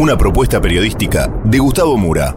Una 0.00 0.16
propuesta 0.16 0.60
periodística 0.60 1.26
de 1.42 1.58
Gustavo 1.58 1.96
Mura. 1.96 2.36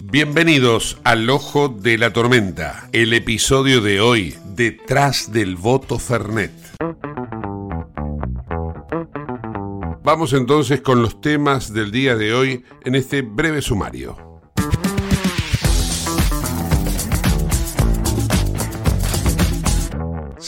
Bienvenidos 0.00 0.98
al 1.04 1.30
Ojo 1.30 1.68
de 1.68 1.98
la 1.98 2.12
Tormenta, 2.12 2.88
el 2.90 3.12
episodio 3.12 3.80
de 3.80 4.00
hoy, 4.00 4.34
Detrás 4.56 5.30
del 5.30 5.54
voto 5.54 6.00
Fernet. 6.00 6.50
Vamos 10.02 10.32
entonces 10.32 10.80
con 10.80 11.00
los 11.00 11.20
temas 11.20 11.72
del 11.72 11.92
día 11.92 12.16
de 12.16 12.34
hoy 12.34 12.64
en 12.84 12.96
este 12.96 13.22
breve 13.22 13.62
sumario. 13.62 14.31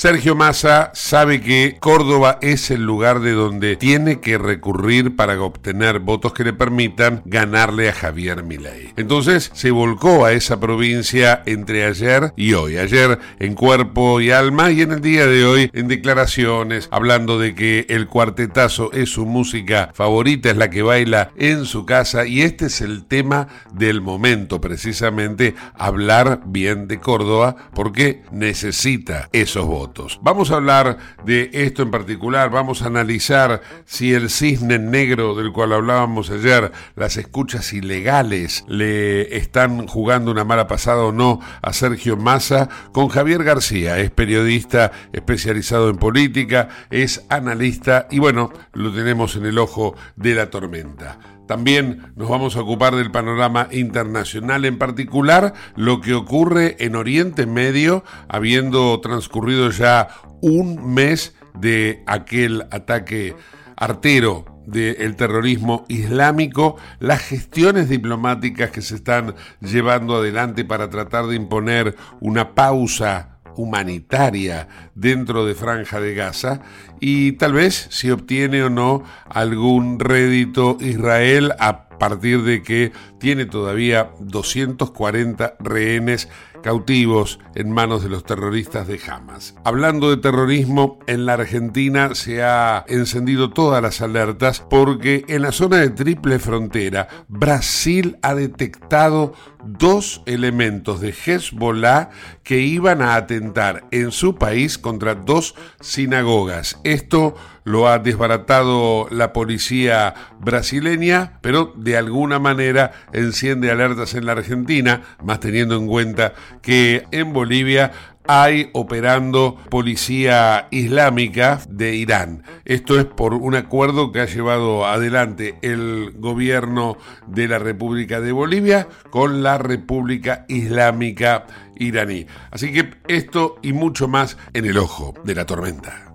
Sergio 0.05 0.35
Massa 0.35 0.91
sabe 0.93 1.41
que 1.41 1.79
Córdoba 1.81 2.39
es 2.43 2.71
el 2.71 2.85
lugar 2.85 3.21
de 3.21 3.33
donde 3.33 3.77
tiene 3.77 4.21
que 4.21 4.37
recurrir 4.37 5.17
para 5.17 5.41
obtener 5.41 5.99
votos 6.01 6.35
que 6.35 6.45
le 6.45 6.53
permitan 6.53 7.23
ganarle 7.25 7.89
a 7.89 7.95
Javier 7.95 8.43
Milei. 8.43 8.93
Entonces 8.99 9.51
se 9.55 9.71
volcó 9.71 10.27
a 10.27 10.33
esa 10.33 10.61
provincia 10.61 11.43
entre 11.47 11.87
ayer 11.87 12.35
y 12.37 12.53
hoy. 12.53 12.77
Ayer 12.77 13.19
en 13.39 13.55
cuerpo 13.55 14.21
y 14.21 14.31
alma 14.31 14.71
y 14.73 14.83
en 14.83 14.93
el 14.93 15.01
día 15.01 15.27
de 15.27 15.47
hoy 15.47 15.71
en 15.73 15.89
declaraciones 15.89 16.87
hablando 16.91 17.39
de 17.39 17.55
que 17.55 17.87
el 17.89 18.07
cuartetazo 18.07 18.93
es 18.93 19.09
su 19.09 19.25
música 19.25 19.91
favorita, 19.95 20.51
es 20.51 20.59
la 20.59 20.69
que 20.69 20.83
baila 20.83 21.31
en 21.39 21.65
su 21.65 21.87
casa 21.87 22.27
y 22.27 22.43
este 22.43 22.67
es 22.67 22.83
el 22.83 23.07
tema 23.07 23.49
del 23.73 24.03
momento 24.03 24.61
precisamente 24.61 25.55
hablar 25.79 26.43
bien 26.45 26.89
de 26.89 27.01
Córdoba 27.01 27.57
porque 27.73 28.23
necesita 28.33 29.31
esos 29.33 29.65
votos. 29.65 29.94
Vamos 30.23 30.51
a 30.51 30.57
hablar 30.57 30.99
de 31.25 31.51
esto 31.53 31.83
en 31.83 31.91
particular, 31.91 32.51
vamos 32.51 32.83
a 32.83 32.87
analizar 32.87 33.63
si 33.85 34.13
el 34.13 34.29
cisne 34.29 34.79
negro 34.79 35.35
del 35.35 35.53
cual 35.53 35.73
hablábamos 35.73 36.31
ayer, 36.31 36.73
las 36.97 37.17
escuchas 37.17 37.73
ilegales, 37.73 38.65
le 38.67 39.37
están 39.37 39.87
jugando 39.87 40.33
una 40.33 40.45
mala 40.45 40.67
pasada 40.67 41.05
o 41.05 41.13
no 41.13 41.41
a 41.63 41.73
Sergio 41.73 42.17
Massa. 42.17 42.69
Con 42.93 43.09
Javier 43.09 43.45
García, 43.45 43.99
es 43.99 44.11
periodista 44.11 44.91
especializado 45.13 45.91
en 45.91 45.97
política, 45.97 46.69
es 46.91 47.25
analista 47.29 48.09
y 48.11 48.19
bueno, 48.19 48.53
lo 48.73 48.93
tenemos 48.93 49.37
en 49.37 49.47
el 49.47 49.59
ojo 49.59 49.95
de 50.17 50.35
la 50.35 50.51
tormenta. 50.51 51.19
También 51.47 52.13
nos 52.17 52.29
vamos 52.29 52.57
a 52.57 52.61
ocupar 52.61 52.95
del 52.97 53.11
panorama 53.11 53.69
internacional, 53.71 54.65
en 54.65 54.79
particular 54.79 55.53
lo 55.77 56.01
que 56.01 56.15
ocurre 56.15 56.77
en 56.79 56.97
Oriente 56.97 57.47
Medio, 57.47 58.05
habiendo 58.29 58.99
transcurrido 59.01 59.71
ya 59.71 60.09
un 60.41 60.95
mes 60.95 61.35
de 61.55 62.03
aquel 62.07 62.67
ataque 62.71 63.37
artero 63.77 64.63
del 64.67 65.17
terrorismo 65.17 65.85
islámico, 65.89 66.77
las 66.99 67.21
gestiones 67.21 67.89
diplomáticas 67.89 68.71
que 68.71 68.81
se 68.81 68.95
están 68.95 69.35
llevando 69.61 70.17
adelante 70.17 70.65
para 70.65 70.89
tratar 70.89 71.27
de 71.27 71.37
imponer 71.37 71.97
una 72.21 72.55
pausa 72.55 73.34
humanitaria 73.57 74.69
dentro 74.95 75.45
de 75.47 75.55
Franja 75.55 76.01
de 76.01 76.15
Gaza 76.15 76.61
y 77.01 77.33
tal 77.33 77.53
vez 77.53 77.87
si 77.91 78.11
obtiene 78.11 78.63
o 78.63 78.71
no 78.71 79.03
algún 79.29 79.99
rédito 80.01 80.77
Israel 80.81 81.53
a 81.59 81.89
partir 81.99 82.43
de 82.43 82.63
que 82.63 82.93
tiene 83.19 83.47
todavía 83.47 84.11
240 84.21 85.57
rehenes 85.61 86.29
cautivos 86.65 87.39
en 87.55 87.71
manos 87.71 88.03
de 88.03 88.09
los 88.09 88.25
terroristas 88.25 88.89
de 88.89 88.99
Hamas. 89.07 89.55
Hablando 89.65 90.09
de 90.09 90.17
terrorismo, 90.17 90.99
en 91.07 91.27
la 91.27 91.35
Argentina 91.35 92.15
se 92.15 92.43
ha 92.43 92.87
encendido 92.89 93.51
todas 93.51 93.83
las 93.83 94.01
alertas 94.01 94.65
porque 94.71 95.27
en 95.29 95.43
la 95.43 95.53
zona 95.53 95.77
de 95.77 95.91
triple 95.91 96.39
frontera 96.39 97.09
Brasil 97.29 98.17
ha 98.23 98.35
detectado 98.35 99.35
dos 99.63 100.23
elementos 100.25 101.03
de 101.03 101.11
Hezbollah 101.13 102.09
que 102.43 102.61
iban 102.61 103.03
a 103.03 103.17
atentar 103.17 103.85
en 103.91 104.11
su 104.11 104.37
país 104.37 104.79
contra 104.79 105.15
dos 105.15 105.55
sinagogas. 105.81 106.81
Esto 106.83 107.35
lo 107.65 107.89
ha 107.89 107.99
desbaratado 107.99 109.09
la 109.11 109.33
policía 109.33 110.15
brasileña, 110.39 111.39
pero 111.41 111.73
de 111.77 111.97
alguna 111.97 112.39
manera 112.39 112.93
enciende 113.13 113.71
alertas 113.71 114.15
en 114.15 114.27
la 114.27 114.33
Argentina, 114.33 115.03
más 115.23 115.41
teniendo 115.41 115.77
en 115.77 115.87
cuenta 115.87 116.35
que 116.63 117.05
en 117.11 117.33
Bolivia 117.33 117.93
hay 118.27 118.71
operando 118.73 119.57
policía 119.69 120.69
islámica 120.71 121.61
de 121.69 121.95
Irán. 121.95 122.43
Esto 122.65 122.99
es 122.99 123.05
por 123.05 123.35
un 123.35 123.55
acuerdo 123.55 124.13
que 124.13 124.21
ha 124.21 124.27
llevado 124.27 124.87
adelante 124.87 125.57
el 125.63 126.13
gobierno 126.17 126.97
de 127.27 127.49
la 127.49 127.59
República 127.59 128.21
de 128.21 128.33
Bolivia 128.33 128.89
con 129.11 129.43
la 129.43 129.59
República 129.59 130.47
Islámica 130.49 131.47
iraní. 131.77 132.27
Así 132.51 132.73
que 132.73 132.95
esto 133.09 133.57
y 133.63 133.73
mucho 133.73 134.09
más 134.09 134.39
en 134.53 134.65
el 134.65 134.79
ojo 134.79 135.15
de 135.25 135.35
la 135.35 135.45
tormenta. 135.45 136.15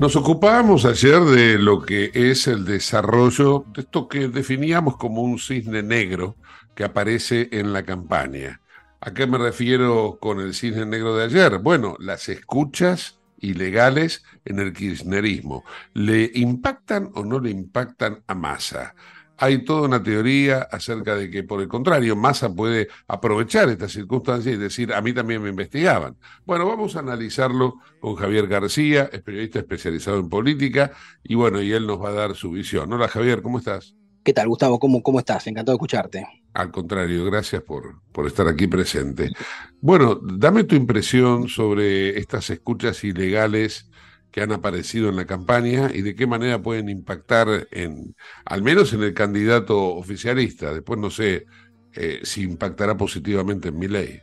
Nos 0.00 0.14
ocupábamos 0.14 0.84
ayer 0.84 1.20
de 1.20 1.58
lo 1.58 1.82
que 1.82 2.12
es 2.14 2.46
el 2.46 2.64
desarrollo 2.64 3.64
de 3.74 3.80
esto 3.80 4.06
que 4.06 4.28
definíamos 4.28 4.96
como 4.96 5.22
un 5.22 5.40
cisne 5.40 5.82
negro 5.82 6.36
que 6.76 6.84
aparece 6.84 7.48
en 7.50 7.72
la 7.72 7.82
campaña. 7.82 8.60
¿A 9.00 9.12
qué 9.12 9.26
me 9.26 9.38
refiero 9.38 10.18
con 10.20 10.38
el 10.38 10.54
cisne 10.54 10.86
negro 10.86 11.16
de 11.16 11.24
ayer? 11.24 11.58
Bueno, 11.58 11.96
las 11.98 12.28
escuchas 12.28 13.18
ilegales 13.40 14.22
en 14.44 14.60
el 14.60 14.72
kirchnerismo. 14.72 15.64
¿Le 15.94 16.30
impactan 16.32 17.10
o 17.14 17.24
no 17.24 17.40
le 17.40 17.50
impactan 17.50 18.22
a 18.28 18.36
Massa? 18.36 18.94
Hay 19.38 19.64
toda 19.64 19.82
una 19.82 20.02
teoría 20.02 20.62
acerca 20.62 21.14
de 21.14 21.30
que, 21.30 21.44
por 21.44 21.62
el 21.62 21.68
contrario, 21.68 22.16
Massa 22.16 22.52
puede 22.52 22.88
aprovechar 23.06 23.68
esta 23.68 23.88
circunstancia 23.88 24.50
y 24.52 24.56
decir, 24.56 24.92
a 24.92 25.00
mí 25.00 25.12
también 25.12 25.40
me 25.40 25.48
investigaban. 25.48 26.16
Bueno, 26.44 26.66
vamos 26.66 26.96
a 26.96 27.00
analizarlo 27.00 27.76
con 28.00 28.16
Javier 28.16 28.48
García, 28.48 29.08
es 29.12 29.22
periodista 29.22 29.60
especializado 29.60 30.18
en 30.18 30.28
política, 30.28 30.90
y 31.22 31.36
bueno, 31.36 31.62
y 31.62 31.72
él 31.72 31.86
nos 31.86 32.02
va 32.02 32.08
a 32.08 32.12
dar 32.12 32.34
su 32.34 32.50
visión. 32.50 32.92
Hola 32.92 33.06
Javier, 33.06 33.40
¿cómo 33.40 33.58
estás? 33.58 33.94
¿Qué 34.24 34.32
tal, 34.32 34.48
Gustavo? 34.48 34.78
¿Cómo, 34.80 35.02
cómo 35.02 35.20
estás? 35.20 35.46
Encantado 35.46 35.74
de 35.74 35.76
escucharte. 35.76 36.26
Al 36.52 36.72
contrario, 36.72 37.24
gracias 37.24 37.62
por, 37.62 38.02
por 38.10 38.26
estar 38.26 38.48
aquí 38.48 38.66
presente. 38.66 39.30
Bueno, 39.80 40.18
dame 40.20 40.64
tu 40.64 40.74
impresión 40.74 41.48
sobre 41.48 42.18
estas 42.18 42.50
escuchas 42.50 43.04
ilegales 43.04 43.87
que 44.30 44.40
han 44.40 44.52
aparecido 44.52 45.08
en 45.08 45.16
la 45.16 45.26
campaña 45.26 45.90
y 45.92 46.02
de 46.02 46.14
qué 46.14 46.26
manera 46.26 46.60
pueden 46.60 46.88
impactar 46.88 47.68
en, 47.70 48.14
al 48.44 48.62
menos 48.62 48.92
en 48.92 49.02
el 49.02 49.14
candidato 49.14 49.94
oficialista. 49.94 50.72
Después 50.72 50.98
no 50.98 51.10
sé 51.10 51.46
eh, 51.94 52.20
si 52.22 52.42
impactará 52.42 52.96
positivamente 52.96 53.68
en 53.68 53.78
mi 53.78 53.88
ley. 53.88 54.20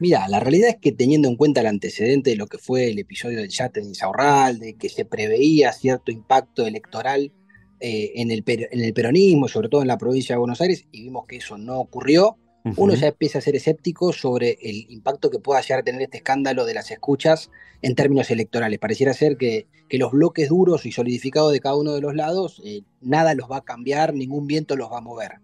Mira, 0.00 0.26
la 0.28 0.40
realidad 0.40 0.70
es 0.70 0.76
que 0.80 0.92
teniendo 0.92 1.28
en 1.28 1.36
cuenta 1.36 1.60
el 1.60 1.68
antecedente 1.68 2.30
de 2.30 2.36
lo 2.36 2.48
que 2.48 2.58
fue 2.58 2.90
el 2.90 2.98
episodio 2.98 3.38
del 3.38 3.48
yate 3.48 3.80
de 3.80 3.86
Insaurral, 3.86 4.58
de 4.58 4.74
que 4.74 4.88
se 4.88 5.04
preveía 5.04 5.72
cierto 5.72 6.10
impacto 6.10 6.66
electoral 6.66 7.32
eh, 7.78 8.12
en, 8.16 8.32
el, 8.32 8.42
en 8.46 8.80
el 8.80 8.92
peronismo, 8.92 9.46
sobre 9.46 9.68
todo 9.68 9.82
en 9.82 9.88
la 9.88 9.98
provincia 9.98 10.34
de 10.34 10.40
Buenos 10.40 10.60
Aires, 10.60 10.84
y 10.90 11.04
vimos 11.04 11.26
que 11.28 11.36
eso 11.36 11.56
no 11.56 11.78
ocurrió, 11.78 12.36
uno 12.76 12.94
ya 12.94 13.08
empieza 13.08 13.38
a 13.38 13.42
ser 13.42 13.56
escéptico 13.56 14.12
sobre 14.12 14.58
el 14.62 14.90
impacto 14.90 15.30
que 15.30 15.38
pueda 15.38 15.60
llegar 15.60 15.80
a 15.80 15.82
tener 15.82 16.02
este 16.02 16.18
escándalo 16.18 16.64
de 16.64 16.74
las 16.74 16.90
escuchas 16.90 17.50
en 17.82 17.94
términos 17.94 18.30
electorales. 18.30 18.78
Pareciera 18.78 19.14
ser 19.14 19.36
que, 19.36 19.66
que 19.88 19.98
los 19.98 20.12
bloques 20.12 20.48
duros 20.48 20.84
y 20.86 20.92
solidificados 20.92 21.52
de 21.52 21.60
cada 21.60 21.76
uno 21.76 21.94
de 21.94 22.00
los 22.00 22.14
lados, 22.14 22.60
eh, 22.64 22.82
nada 23.00 23.34
los 23.34 23.50
va 23.50 23.58
a 23.58 23.64
cambiar, 23.64 24.14
ningún 24.14 24.46
viento 24.46 24.76
los 24.76 24.90
va 24.90 24.98
a 24.98 25.02
mover. 25.02 25.40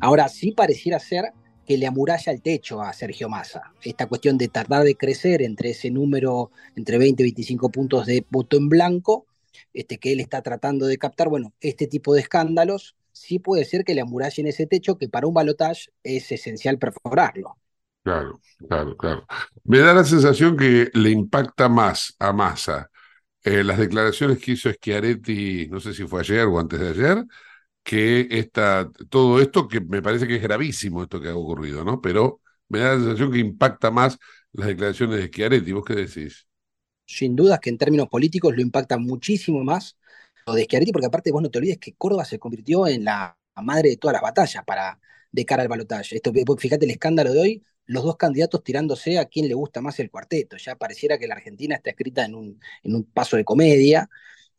Ahora 0.00 0.28
sí 0.28 0.50
pareciera 0.50 0.98
ser 0.98 1.32
que 1.64 1.78
le 1.78 1.86
amuralla 1.86 2.32
el 2.32 2.42
techo 2.42 2.82
a 2.82 2.92
Sergio 2.92 3.28
Massa. 3.28 3.72
Esta 3.82 4.06
cuestión 4.06 4.38
de 4.38 4.48
tardar 4.48 4.82
de 4.82 4.96
crecer 4.96 5.40
entre 5.40 5.70
ese 5.70 5.90
número, 5.90 6.50
entre 6.74 6.98
20 6.98 7.22
y 7.22 7.26
25 7.26 7.70
puntos 7.70 8.06
de 8.06 8.24
voto 8.28 8.56
en 8.56 8.68
blanco, 8.68 9.26
este, 9.72 9.98
que 9.98 10.12
él 10.12 10.20
está 10.20 10.42
tratando 10.42 10.86
de 10.86 10.98
captar, 10.98 11.28
bueno, 11.28 11.52
este 11.60 11.86
tipo 11.86 12.14
de 12.14 12.20
escándalos 12.22 12.96
sí 13.16 13.38
puede 13.38 13.64
ser 13.64 13.84
que 13.84 13.94
le 13.94 14.02
amurallen 14.02 14.46
ese 14.46 14.66
techo 14.66 14.98
que 14.98 15.08
para 15.08 15.26
un 15.26 15.34
balotaje 15.34 15.90
es 16.02 16.30
esencial 16.32 16.78
perforarlo. 16.78 17.56
Claro, 18.02 18.40
claro, 18.68 18.96
claro. 18.96 19.26
Me 19.64 19.78
da 19.80 19.92
la 19.92 20.04
sensación 20.04 20.56
que 20.56 20.90
le 20.94 21.10
impacta 21.10 21.68
más 21.68 22.14
a 22.20 22.32
Massa 22.32 22.88
eh, 23.44 23.64
las 23.64 23.78
declaraciones 23.78 24.38
que 24.38 24.52
hizo 24.52 24.70
Schiaretti, 24.72 25.68
no 25.70 25.80
sé 25.80 25.94
si 25.94 26.06
fue 26.06 26.20
ayer 26.20 26.46
o 26.46 26.58
antes 26.60 26.80
de 26.80 26.90
ayer, 26.90 27.24
que 27.82 28.28
esta, 28.30 28.90
todo 29.10 29.40
esto 29.40 29.68
que 29.68 29.80
me 29.80 30.02
parece 30.02 30.26
que 30.28 30.36
es 30.36 30.42
gravísimo 30.42 31.02
esto 31.04 31.20
que 31.20 31.28
ha 31.30 31.36
ocurrido, 31.36 31.84
¿no? 31.84 32.00
Pero 32.00 32.40
me 32.68 32.80
da 32.80 32.94
la 32.94 33.00
sensación 33.00 33.32
que 33.32 33.38
impacta 33.38 33.90
más 33.90 34.18
las 34.52 34.68
declaraciones 34.68 35.18
de 35.20 35.28
Schiaretti. 35.28 35.72
¿Vos 35.72 35.84
qué 35.86 35.94
decís? 35.96 36.46
Sin 37.06 37.36
duda 37.36 37.58
que 37.58 37.70
en 37.70 37.78
términos 37.78 38.08
políticos 38.08 38.54
lo 38.54 38.62
impacta 38.62 38.98
muchísimo 38.98 39.62
más 39.64 39.96
de 40.54 40.64
Schiaretti, 40.64 40.92
porque 40.92 41.06
aparte 41.06 41.32
vos 41.32 41.42
no 41.42 41.50
te 41.50 41.58
olvides 41.58 41.78
que 41.78 41.94
Córdoba 41.94 42.24
se 42.24 42.38
convirtió 42.38 42.86
en 42.86 43.04
la 43.04 43.36
madre 43.56 43.90
de 43.90 43.96
todas 43.96 44.12
las 44.12 44.22
batallas 44.22 44.64
para, 44.64 45.00
de 45.32 45.44
cara 45.44 45.62
al 45.62 45.68
balotaje. 45.68 46.16
Esto, 46.16 46.32
fíjate 46.58 46.84
el 46.84 46.90
escándalo 46.92 47.32
de 47.32 47.40
hoy, 47.40 47.64
los 47.86 48.04
dos 48.04 48.16
candidatos 48.16 48.62
tirándose 48.62 49.18
a 49.18 49.26
quién 49.26 49.48
le 49.48 49.54
gusta 49.54 49.80
más 49.80 49.98
el 49.98 50.10
cuarteto. 50.10 50.56
Ya 50.56 50.76
pareciera 50.76 51.18
que 51.18 51.26
la 51.26 51.34
Argentina 51.34 51.74
está 51.74 51.90
escrita 51.90 52.24
en 52.24 52.34
un, 52.34 52.60
en 52.82 52.94
un 52.94 53.04
paso 53.04 53.36
de 53.36 53.44
comedia. 53.44 54.08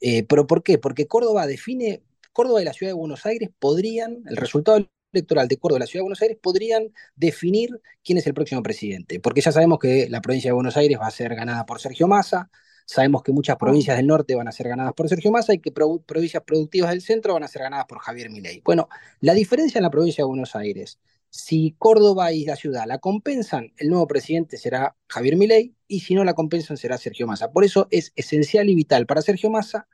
Eh, 0.02 0.24
¿Pero 0.24 0.46
por 0.46 0.64
qué? 0.64 0.78
Porque 0.78 1.08
Córdoba 1.08 1.48
define, 1.48 2.04
Córdoba 2.34 2.62
y 2.62 2.66
la 2.66 2.74
ciudad 2.74 2.92
de 2.92 2.96
Buenos 2.96 3.26
Aires 3.26 3.50
podrían, 3.58 4.24
el 4.28 4.38
resultado 4.38 4.86
electoral 5.14 5.48
de 5.48 5.58
Córdoba 5.58 5.80
y 5.80 5.82
la 5.82 5.88
ciudad 5.88 6.02
de 6.02 6.04
Buenos 6.04 6.22
Aires 6.22 6.38
podrían 6.42 6.94
definir 7.16 7.70
quién 8.04 8.18
es 8.18 8.28
el 8.28 8.34
próximo 8.34 8.62
presidente. 8.62 9.20
Porque 9.20 9.42
ya 9.42 9.52
sabemos 9.52 9.80
que 9.80 10.10
la 10.10 10.22
provincia 10.22 10.50
de 10.50 10.54
Buenos 10.54 10.76
Aires 10.76 11.00
va 11.00 11.08
a 11.08 11.12
ser 11.12 11.34
ganada 11.34 11.66
por 11.66 11.80
Sergio 11.80 12.08
Massa, 12.08 12.50
Sabemos 12.90 13.22
que 13.22 13.34
muchas 13.34 13.58
provincias 13.58 13.98
del 13.98 14.08
norte 14.08 14.34
van 14.34 14.48
a 14.48 14.54
ser 14.54 14.70
ganadas 14.70 14.94
por 14.94 15.10
Sergio 15.10 15.30
Massa 15.30 15.54
y 15.54 15.60
que 15.60 15.74
provincias 15.74 16.42
productivas 16.44 16.92
del 16.92 17.02
centro 17.02 17.34
van 17.34 17.44
a 17.44 17.50
ser 17.50 17.64
ganadas 17.64 17.86
por 17.86 18.00
Javier 18.00 18.30
Milei. 18.30 18.62
Bueno, 18.64 18.88
la 19.20 19.34
diferencia 19.34 19.80
en 19.80 19.84
la 19.84 19.90
provincia 19.90 20.24
de 20.24 20.28
Buenos 20.30 20.56
Aires, 20.56 20.98
si 21.30 21.76
Córdoba 21.78 22.32
y 22.32 22.46
la 22.46 22.56
ciudad 22.56 22.86
la 22.88 23.00
compensan, 23.00 23.74
el 23.76 23.90
nuevo 23.90 24.08
presidente 24.08 24.56
será 24.56 24.96
Javier 25.10 25.36
Milei 25.36 25.76
y 25.86 26.00
si 26.00 26.16
no 26.16 26.24
la 26.24 26.34
compensan 26.34 26.78
será 26.78 26.98
Sergio 26.98 27.28
Massa. 27.28 27.52
Por 27.52 27.66
eso 27.66 27.90
es 27.92 28.14
esencial 28.16 28.70
y 28.70 28.76
vital 28.76 29.06
para 29.06 29.22
Sergio 29.22 29.50
Massa 29.50 29.90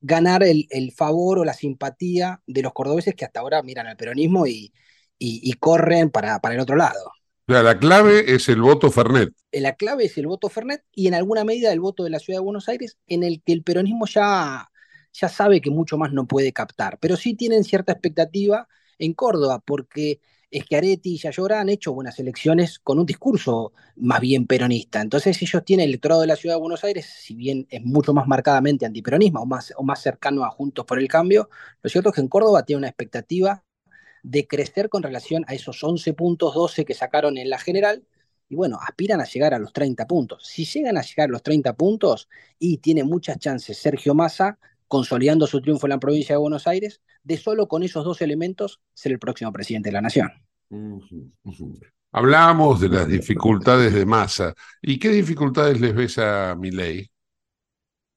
ganar 0.00 0.42
el, 0.42 0.66
favor 0.96 1.38
o 1.38 1.44
la 1.44 1.52
simpatía 1.52 2.40
de 2.46 2.62
los 2.62 2.72
cordobeses 2.72 3.14
que 3.14 3.26
hasta 3.26 3.40
ahora 3.40 3.62
miran 3.62 3.86
al 3.88 3.98
peronismo 3.98 4.46
y, 4.46 4.72
corren 5.60 6.10
para, 6.10 6.40
para 6.40 6.54
el 6.54 6.60
otro 6.60 6.76
lado 6.76 7.12
la 7.60 7.78
clave 7.78 8.32
es 8.32 8.48
el 8.48 8.62
voto 8.62 8.90
Fernet. 8.90 9.34
La 9.52 9.74
clave 9.74 10.04
es 10.04 10.16
el 10.16 10.28
voto 10.28 10.48
Fernet 10.48 10.84
y 10.94 11.08
en 11.08 11.14
alguna 11.14 11.44
medida 11.44 11.72
el 11.72 11.80
voto 11.80 12.04
de 12.04 12.10
la 12.10 12.20
ciudad 12.20 12.38
de 12.38 12.44
Buenos 12.44 12.68
Aires, 12.68 12.98
en 13.06 13.24
el 13.24 13.42
que 13.42 13.52
el 13.52 13.62
peronismo 13.62 14.06
ya, 14.06 14.70
ya 15.12 15.28
sabe 15.28 15.60
que 15.60 15.70
mucho 15.70 15.98
más 15.98 16.12
no 16.12 16.26
puede 16.26 16.52
captar, 16.52 16.98
pero 17.00 17.16
sí 17.16 17.34
tienen 17.34 17.64
cierta 17.64 17.92
expectativa 17.92 18.68
en 18.98 19.12
Córdoba, 19.14 19.60
porque 19.64 20.20
Schiaretti 20.52 21.14
y 21.14 21.18
Yayora 21.18 21.60
han 21.60 21.68
hecho 21.68 21.92
buenas 21.92 22.18
elecciones 22.18 22.78
con 22.78 22.98
un 22.98 23.06
discurso 23.06 23.72
más 23.96 24.20
bien 24.20 24.46
peronista. 24.46 25.00
Entonces 25.00 25.40
ellos 25.42 25.64
tienen 25.64 25.84
el 25.84 25.90
electorado 25.90 26.20
de 26.20 26.26
la 26.26 26.36
ciudad 26.36 26.56
de 26.56 26.60
Buenos 26.60 26.84
Aires, 26.84 27.06
si 27.06 27.34
bien 27.34 27.66
es 27.70 27.82
mucho 27.82 28.12
más 28.12 28.26
marcadamente 28.26 28.86
antiperonismo 28.86 29.40
o 29.40 29.46
más, 29.46 29.72
o 29.76 29.82
más 29.82 30.00
cercano 30.00 30.44
a 30.44 30.50
Juntos 30.50 30.84
por 30.84 30.98
el 30.98 31.08
Cambio, 31.08 31.48
lo 31.82 31.90
cierto 31.90 32.10
es 32.10 32.14
que 32.14 32.20
en 32.20 32.28
Córdoba 32.28 32.64
tiene 32.64 32.78
una 32.78 32.88
expectativa 32.88 33.64
de 34.22 34.46
crecer 34.46 34.88
con 34.88 35.02
relación 35.02 35.44
a 35.48 35.54
esos 35.54 35.82
11 35.82 36.14
puntos 36.14 36.54
12 36.54 36.84
que 36.84 36.94
sacaron 36.94 37.38
en 37.38 37.50
la 37.50 37.58
general. 37.58 38.04
Y 38.48 38.54
bueno, 38.54 38.78
aspiran 38.80 39.20
a 39.20 39.24
llegar 39.24 39.54
a 39.54 39.58
los 39.58 39.72
30 39.72 40.06
puntos. 40.06 40.46
Si 40.46 40.64
llegan 40.64 40.98
a 40.98 41.02
llegar 41.02 41.28
a 41.28 41.32
los 41.32 41.42
30 41.42 41.74
puntos, 41.74 42.28
y 42.58 42.78
tiene 42.78 43.02
muchas 43.02 43.38
chances 43.38 43.78
Sergio 43.78 44.14
Massa, 44.14 44.58
consolidando 44.88 45.46
su 45.46 45.62
triunfo 45.62 45.86
en 45.86 45.90
la 45.90 45.98
provincia 45.98 46.34
de 46.34 46.38
Buenos 46.38 46.66
Aires, 46.66 47.00
de 47.24 47.38
solo 47.38 47.66
con 47.66 47.82
esos 47.82 48.04
dos 48.04 48.20
elementos 48.20 48.80
ser 48.92 49.12
el 49.12 49.18
próximo 49.18 49.52
presidente 49.52 49.88
de 49.88 49.92
la 49.94 50.02
nación. 50.02 50.30
Hablábamos 52.12 52.80
de 52.80 52.90
las 52.90 53.08
dificultades 53.08 53.94
de 53.94 54.04
Massa. 54.04 54.54
¿Y 54.82 54.98
qué 54.98 55.08
dificultades 55.08 55.80
les 55.80 55.94
ves 55.94 56.18
a 56.18 56.54
Milei? 56.54 57.10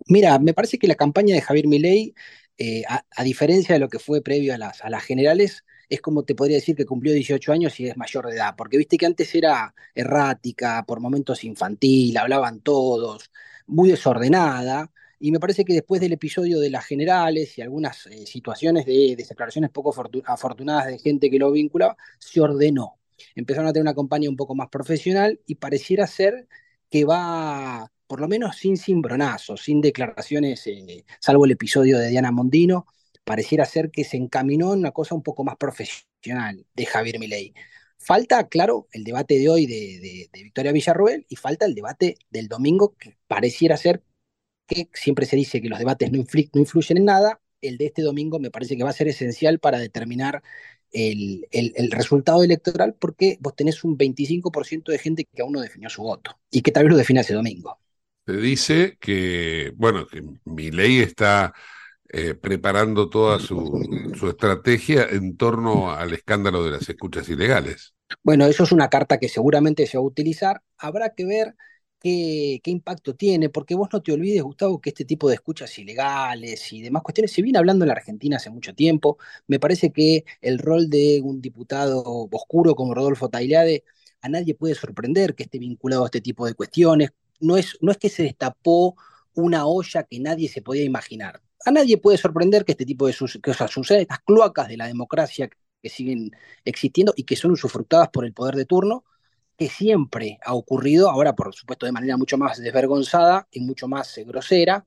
Mira, 0.08 0.38
me 0.38 0.53
parece 0.53 0.77
que 0.77 0.88
la 0.88 0.96
campaña 0.96 1.34
de 1.34 1.41
Javier 1.41 1.68
Milei, 1.68 2.13
eh, 2.58 2.84
a, 2.88 3.24
diferencia 3.24 3.74
de 3.74 3.79
lo 3.79 3.88
que 3.88 4.00
fue 4.00 4.22
previo 4.22 4.53
a 4.53 4.58
las, 4.58 4.84
a 4.84 4.89
las 4.89 5.03
generales, 5.03 5.63
es 5.89 6.01
como 6.01 6.24
te 6.24 6.36
podría 6.36 6.58
decir 6.58 6.75
que 6.75 6.86
cumplió 6.86 7.13
18 7.13 7.51
años 7.51 7.80
y 7.80 7.88
es 7.88 7.98
mayor 7.98 8.27
de 8.27 8.36
edad, 8.36 8.56
porque 8.58 8.77
viste 8.77 8.98
que 8.98 9.06
antes 9.06 9.34
era 9.36 9.74
errática, 9.94 10.84
por 10.88 11.00
momentos 11.00 11.44
infantil, 11.44 12.18
hablaban 12.18 12.62
todos, 12.62 13.32
muy 13.68 13.89
desordenada, 13.89 14.92
y 15.20 15.32
me 15.32 15.39
parece 15.39 15.63
que 15.65 15.74
después 15.74 16.01
del 16.01 16.13
episodio 16.13 16.60
de 16.60 16.70
las 16.70 16.86
generales 16.86 17.58
y 17.58 17.62
algunas 17.62 18.06
eh, 18.08 18.25
situaciones 18.25 18.86
de, 18.86 19.15
declaraciones 19.18 19.70
poco 19.72 19.94
afortunadas 20.25 20.88
de 20.88 21.00
gente 21.00 21.30
que 21.30 21.39
lo 21.39 21.51
vinculaba, 21.51 21.98
se 22.20 22.42
ordenó. 22.42 23.00
Empezaron 23.34 23.68
a 23.68 23.74
tener 23.74 23.84
una 23.84 23.96
campaña 23.96 24.30
un 24.30 24.36
poco 24.36 24.56
más 24.56 24.70
profesional 24.70 25.39
y 25.46 25.56
pareciera 25.56 26.06
ser 26.06 26.48
que 26.89 27.06
va, 27.06 27.92
por 28.08 28.20
lo 28.20 28.27
menos 28.27 28.58
sin 28.58 28.77
cimbronazos, 28.77 29.63
sin 29.63 29.82
declaraciones, 29.82 30.68
eh, 30.68 31.06
salvo 31.20 31.46
el 31.46 31.51
episodio 31.51 31.98
de 31.98 32.10
Diana 32.10 32.32
Mondino, 32.32 32.86
pareciera 33.25 33.65
ser 33.65 33.91
que 33.91 34.05
se 34.05 34.17
encaminó 34.17 34.74
en 34.74 34.79
una 34.79 34.91
cosa 34.91 35.15
un 35.15 35.24
poco 35.24 35.44
más 35.44 35.58
profesional 35.58 36.65
de 36.74 36.86
Javier 36.86 37.20
Milei. 37.20 37.53
Falta, 37.98 38.48
claro, 38.48 38.88
el 38.91 39.03
debate 39.03 39.39
de 39.39 39.50
hoy 39.50 39.65
de, 39.65 40.29
Victoria 40.32 40.72
Villarroel 40.72 41.25
y 41.27 41.36
falta 41.36 41.65
el 41.65 41.74
debate 41.74 42.17
del 42.29 42.48
domingo, 42.48 42.96
que 42.98 43.17
pareciera 43.27 43.77
ser 43.77 44.03
que 44.67 44.89
siempre 44.94 45.25
se 45.25 45.36
dice 45.36 45.62
que 45.62 45.70
los 45.70 45.79
debates 45.79 46.12
no, 46.12 46.20
influyen 46.20 46.98
en 46.98 47.05
nada. 47.05 47.41
El 47.62 47.77
de 47.77 47.88
este 47.88 48.03
domingo 48.03 48.39
me 48.39 48.51
parece 48.51 48.77
que 48.77 48.84
va 48.84 48.91
a 48.91 48.94
ser 48.94 49.08
esencial 49.08 49.60
para 49.60 49.79
determinar 49.79 50.44
el, 50.91 51.91
resultado 51.91 52.44
electoral 52.44 52.96
porque 52.98 53.38
vos 53.39 53.55
tenés 53.55 53.84
un 53.84 53.98
25% 53.98 54.91
de 54.91 55.00
gente 55.00 55.25
que 55.25 55.41
aún 55.41 55.53
no 55.53 55.62
definió 55.62 55.89
su 55.89 56.03
voto 56.03 56.38
y 56.51 56.62
que 56.62 56.72
tal 56.72 56.84
vez 56.84 56.91
lo 56.91 56.98
define 56.98 57.22
ese 57.22 57.34
domingo. 57.34 57.79
Se 58.25 58.34
dice 58.34 58.98
que, 59.00 59.74
bueno, 59.75 60.08
que 60.08 60.24
mi 60.46 60.72
ley 60.72 61.00
está 61.00 61.53
eh, 62.09 62.35
preparando 62.35 63.09
toda 63.09 63.39
su, 63.39 63.81
estrategia 64.29 65.07
en 65.09 65.38
torno 65.38 65.91
al 65.91 66.13
escándalo 66.13 66.63
de 66.63 66.71
las 66.71 66.88
escuchas 66.88 67.27
ilegales. 67.29 67.93
Bueno, 68.24 68.45
eso 68.45 68.63
es 68.63 68.71
una 68.71 68.89
carta 68.89 69.17
que 69.17 69.27
seguramente 69.27 69.88
se 69.88 69.97
va 69.97 70.03
a 70.03 70.07
utilizar. 70.07 70.62
Habrá 70.77 71.15
que 71.15 71.25
ver 71.25 71.55
qué, 72.00 72.62
qué 72.63 72.71
impacto 72.71 73.15
tiene, 73.15 73.50
porque 73.50 73.74
vos 73.74 73.89
no 73.91 74.01
te 74.01 74.12
olvides, 74.12 74.43
Gustavo, 74.43 74.79
que 74.79 74.91
este 74.91 75.05
tipo 75.05 75.27
de 75.27 75.35
escuchas 75.35 75.77
ilegales 75.79 76.71
y 76.71 76.81
demás 76.81 77.01
cuestiones 77.01 77.31
se 77.31 77.41
viene 77.41 77.57
hablando 77.57 77.85
en 77.85 77.88
la 77.89 77.95
Argentina 77.95 78.38
hace 78.38 78.51
mucho 78.51 78.75
tiempo. 78.75 79.17
Me 79.47 79.59
parece 79.59 79.91
que 79.91 80.25
el 80.41 80.59
rol 80.59 80.89
de 80.89 81.21
un 81.24 81.41
diputado 81.41 82.03
oscuro 82.31 82.75
como 82.75 82.93
Rodolfo 82.93 83.29
Tailade 83.29 83.83
a 84.21 84.29
nadie 84.29 84.55
puede 84.55 84.75
sorprender 84.75 85.35
que 85.35 85.43
esté 85.43 85.59
vinculado 85.59 86.03
a 86.03 86.07
este 86.07 86.21
tipo 86.21 86.45
de 86.45 86.53
cuestiones. 86.53 87.12
No 87.39 87.57
es, 87.57 87.77
no 87.81 87.91
es 87.91 87.97
que 87.97 88.09
se 88.09 88.24
destapó 88.24 88.95
una 89.33 89.65
olla 89.67 90.03
que 90.03 90.19
nadie 90.19 90.50
se 90.50 90.62
podía 90.62 90.83
imaginar. 90.83 91.41
A 91.65 91.72
nadie 91.72 91.98
puede 91.98 92.17
sorprender 92.17 92.63
que 92.63 92.74
este 92.74 92.86
tipo 92.86 93.07
de 93.07 93.15
cosas 93.43 93.72
sucedan, 93.72 94.01
estas 94.01 94.19
cloacas 94.19 94.67
de 94.67 94.77
la 94.77 94.88
democracia 94.88 95.50
que 95.81 95.89
siguen 95.89 96.31
existiendo 96.63 97.13
y 97.15 97.24
que 97.24 97.36
son 97.36 97.51
usufructadas 97.51 98.10
por 98.10 98.25
el 98.25 98.34
poder 98.34 98.55
de 98.55 98.65
turno, 98.65 99.03
que 99.57 99.69
siempre 99.69 100.39
ha 100.43 100.53
ocurrido, 100.53 101.10
ahora 101.10 101.34
por 101.36 101.53
supuesto 101.55 101.86
de 101.86 101.91
manera 101.91 102.17
mucho 102.17 102.38
más 102.38 102.60
desvergonzada 102.60 103.48
y 103.51 103.62
mucho 103.62 103.88
más 103.88 104.17
eh, 104.17 104.24
grosera, 104.25 104.86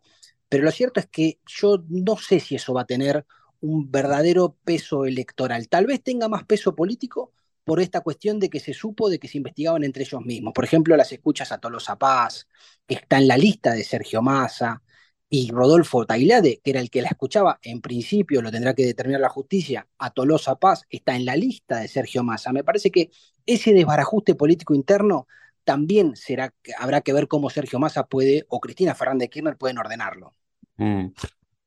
pero 0.49 0.65
lo 0.65 0.71
cierto 0.71 1.01
es 1.01 1.07
que 1.07 1.41
yo 1.47 1.83
no 1.89 2.17
sé 2.17 2.41
si 2.41 2.55
eso 2.55 2.75
va 2.75 2.83
a 2.83 2.87
tener 2.87 3.27
un 3.61 3.91
verdadero 3.91 4.57
peso 4.65 5.05
electoral. 5.05 5.69
Tal 5.69 5.87
vez 5.87 6.03
tenga 6.03 6.29
más 6.29 6.45
peso 6.45 6.75
político 6.75 7.33
por 7.65 7.81
esta 7.81 8.01
cuestión 8.01 8.39
de 8.41 8.49
que 8.49 8.61
se 8.61 8.73
supo 8.73 9.11
de 9.11 9.19
que 9.19 9.29
se 9.29 9.37
investigaban 9.37 9.85
entre 9.85 10.05
ellos 10.05 10.23
mismos. 10.23 10.53
Por 10.55 10.65
ejemplo, 10.65 10.97
las 10.97 11.13
escuchas 11.13 11.53
a 11.53 11.59
Tolosa 11.59 11.99
Paz, 11.99 12.49
que 12.87 12.95
está 12.95 13.19
en 13.19 13.29
la 13.29 13.37
lista 13.37 13.73
de 13.73 13.85
Sergio 13.85 14.23
Massa, 14.23 14.83
y 15.31 15.51
Rodolfo 15.51 16.07
Tailade, 16.07 16.61
que 16.63 16.71
era 16.71 16.81
el 16.81 16.91
que 16.91 17.03
la 17.03 17.09
escuchaba, 17.09 17.59
en 17.63 17.81
principio 17.81 18.41
lo 18.41 18.51
tendrá 18.51 18.75
que 18.75 18.87
determinar 18.87 19.21
la 19.21 19.29
justicia, 19.29 19.87
a 19.99 20.11
Tolosa 20.11 20.57
Paz 20.57 20.85
está 20.89 21.17
en 21.17 21.25
la 21.27 21.37
lista 21.37 21.81
de 21.81 21.89
Sergio 21.89 22.25
Massa. 22.25 22.53
Me 22.53 22.65
parece 22.65 22.91
que 22.91 23.11
ese 23.45 23.73
desbarajuste 23.73 24.35
político 24.35 24.75
interno 24.75 25.27
también 25.65 26.17
será, 26.17 26.55
habrá 26.79 27.03
que 27.03 27.13
ver 27.13 27.29
cómo 27.29 27.51
Sergio 27.51 27.79
Massa 27.79 28.07
puede, 28.07 28.47
o 28.49 28.59
Cristina 28.59 28.95
Fernández 28.95 29.29
Kirchner 29.29 29.59
pueden 29.59 29.79
ordenarlo. 29.79 30.33
Mm. 30.79 31.09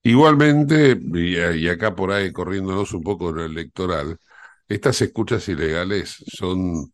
Igualmente, 0.04 1.00
y, 1.14 1.68
acá 1.68 1.96
por 1.96 2.12
ahí 2.12 2.32
corriéndonos 2.32 2.92
un 2.94 3.04
poco 3.04 3.32
lo 3.32 3.46
electoral, 3.46 4.18
estas 4.68 5.00
escuchas 5.04 5.48
ilegales 5.48 6.24
son 6.26 6.92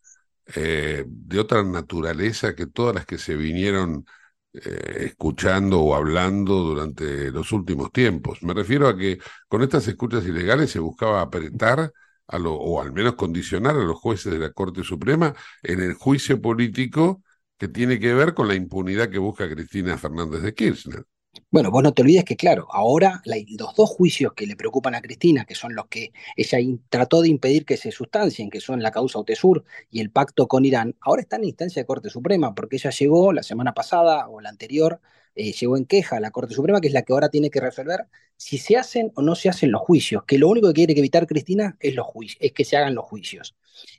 eh, 0.54 1.04
de 1.06 1.40
otra 1.40 1.62
naturaleza 1.62 2.54
que 2.54 2.66
todas 2.66 2.94
las 2.94 3.06
que 3.06 3.16
se 3.16 3.36
vinieron 3.36 4.04
eh, 4.52 5.04
escuchando 5.06 5.80
o 5.80 5.94
hablando 5.94 6.54
durante 6.62 7.30
los 7.30 7.52
últimos 7.52 7.92
tiempos. 7.92 8.42
Me 8.42 8.54
refiero 8.54 8.88
a 8.88 8.96
que 8.96 9.18
con 9.48 9.62
estas 9.62 9.86
escuchas 9.88 10.24
ilegales 10.26 10.70
se 10.70 10.78
buscaba 10.80 11.20
apretar 11.20 11.92
a 12.26 12.38
lo, 12.38 12.54
o 12.54 12.80
al 12.80 12.92
menos 12.92 13.14
condicionar 13.14 13.76
a 13.76 13.84
los 13.84 13.98
jueces 13.98 14.32
de 14.32 14.38
la 14.38 14.52
Corte 14.52 14.82
Suprema 14.84 15.34
en 15.62 15.80
el 15.80 15.94
juicio 15.94 16.40
político 16.40 17.22
que 17.58 17.68
tiene 17.68 17.98
que 17.98 18.14
ver 18.14 18.34
con 18.34 18.48
la 18.48 18.54
impunidad 18.54 19.10
que 19.10 19.18
busca 19.18 19.48
Cristina 19.50 19.98
Fernández 19.98 20.42
de 20.42 20.54
Kirchner. 20.54 21.04
Bueno, 21.50 21.70
vos 21.70 21.82
no 21.82 21.92
te 21.92 22.02
olvides 22.02 22.24
que, 22.24 22.36
claro, 22.36 22.66
ahora 22.70 23.22
los 23.24 23.74
dos 23.74 23.88
juicios 23.88 24.32
que 24.34 24.46
le 24.46 24.56
preocupan 24.56 24.94
a 24.94 25.00
Cristina, 25.00 25.44
que 25.44 25.54
son 25.54 25.74
los 25.74 25.86
que 25.86 26.12
ella 26.36 26.58
trató 26.88 27.22
de 27.22 27.28
impedir 27.28 27.64
que 27.64 27.76
se 27.76 27.90
sustancien, 27.90 28.50
que 28.50 28.60
son 28.60 28.82
la 28.82 28.90
causa 28.90 29.18
UTESUR 29.18 29.64
y 29.90 30.00
el 30.00 30.10
pacto 30.10 30.46
con 30.46 30.64
Irán, 30.64 30.96
ahora 31.00 31.22
están 31.22 31.42
en 31.42 31.48
instancia 31.48 31.82
de 31.82 31.86
Corte 31.86 32.10
Suprema, 32.10 32.54
porque 32.54 32.76
ella 32.76 32.90
llegó 32.90 33.32
la 33.32 33.42
semana 33.42 33.72
pasada 33.72 34.28
o 34.28 34.40
la 34.40 34.50
anterior, 34.50 35.00
eh, 35.34 35.52
llegó 35.52 35.76
en 35.76 35.86
queja 35.86 36.16
a 36.16 36.20
la 36.20 36.30
Corte 36.30 36.54
Suprema, 36.54 36.80
que 36.80 36.88
es 36.88 36.94
la 36.94 37.02
que 37.02 37.12
ahora 37.12 37.28
tiene 37.30 37.50
que 37.50 37.60
resolver 37.60 38.06
si 38.36 38.58
se 38.58 38.76
hacen 38.76 39.12
o 39.14 39.22
no 39.22 39.34
se 39.34 39.48
hacen 39.48 39.70
los 39.72 39.80
juicios, 39.82 40.24
que 40.24 40.38
lo 40.38 40.48
único 40.48 40.68
que 40.68 40.74
quiere 40.74 40.98
evitar 40.98 41.26
Cristina 41.26 41.76
es, 41.80 41.94
los 41.94 42.06
es 42.40 42.52
que 42.52 42.64
se 42.64 42.76
hagan 42.76 42.94
los 42.94 43.04
juicios. 43.04 43.56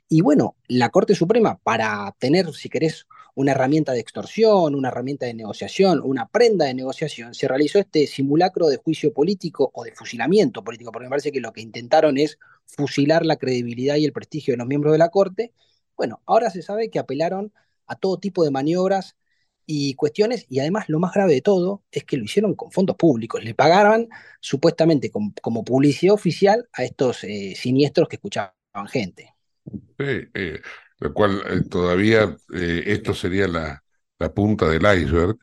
Y 0.08 0.22
bueno, 0.22 0.56
la 0.68 0.88
Corte 0.90 1.14
Suprema, 1.14 1.58
para 1.62 2.14
tener, 2.18 2.52
si 2.54 2.68
querés, 2.68 3.06
una 3.40 3.52
herramienta 3.52 3.92
de 3.92 4.00
extorsión, 4.00 4.74
una 4.74 4.88
herramienta 4.88 5.24
de 5.24 5.32
negociación, 5.32 6.02
una 6.04 6.28
prenda 6.28 6.66
de 6.66 6.74
negociación, 6.74 7.34
se 7.34 7.48
realizó 7.48 7.78
este 7.78 8.06
simulacro 8.06 8.68
de 8.68 8.76
juicio 8.76 9.14
político 9.14 9.70
o 9.72 9.82
de 9.82 9.92
fusilamiento 9.92 10.62
político, 10.62 10.92
porque 10.92 11.06
me 11.06 11.10
parece 11.10 11.32
que 11.32 11.40
lo 11.40 11.50
que 11.52 11.62
intentaron 11.62 12.18
es 12.18 12.38
fusilar 12.66 13.24
la 13.24 13.36
credibilidad 13.36 13.96
y 13.96 14.04
el 14.04 14.12
prestigio 14.12 14.52
de 14.52 14.58
los 14.58 14.66
miembros 14.66 14.92
de 14.92 14.98
la 14.98 15.08
Corte. 15.08 15.54
Bueno, 15.96 16.20
ahora 16.26 16.50
se 16.50 16.60
sabe 16.60 16.90
que 16.90 16.98
apelaron 16.98 17.50
a 17.86 17.96
todo 17.96 18.18
tipo 18.18 18.44
de 18.44 18.50
maniobras 18.50 19.16
y 19.64 19.94
cuestiones, 19.94 20.44
y 20.50 20.60
además 20.60 20.88
lo 20.88 20.98
más 20.98 21.14
grave 21.14 21.32
de 21.32 21.40
todo 21.40 21.82
es 21.90 22.04
que 22.04 22.18
lo 22.18 22.24
hicieron 22.24 22.54
con 22.54 22.70
fondos 22.70 22.96
públicos, 22.96 23.42
le 23.42 23.54
pagaban 23.54 24.08
supuestamente 24.40 25.10
como, 25.10 25.64
publicidad 25.64 26.12
oficial 26.12 26.68
a 26.74 26.84
estos 26.84 27.24
eh, 27.24 27.54
siniestros 27.56 28.06
que 28.06 28.16
escuchaban 28.16 28.52
gente. 28.88 29.34
Sí, 29.64 30.28
eh, 30.34 30.60
lo 31.00 31.12
cual 31.14 31.42
eh, 31.46 31.62
todavía 31.68 32.36
eh, 32.54 32.84
esto 32.86 33.14
sería 33.14 33.48
la, 33.48 33.82
la 34.18 34.32
punta 34.32 34.68
del 34.68 34.82
iceberg, 35.02 35.36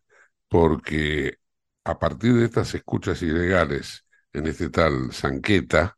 porque 0.48 1.38
a 1.84 2.00
partir 2.00 2.34
de 2.34 2.46
estas 2.46 2.74
escuchas 2.76 3.22
ilegales 3.22 4.06
en 4.34 4.48
este 4.48 4.70
tal 4.70 5.12
Sanqueta, 5.12 5.98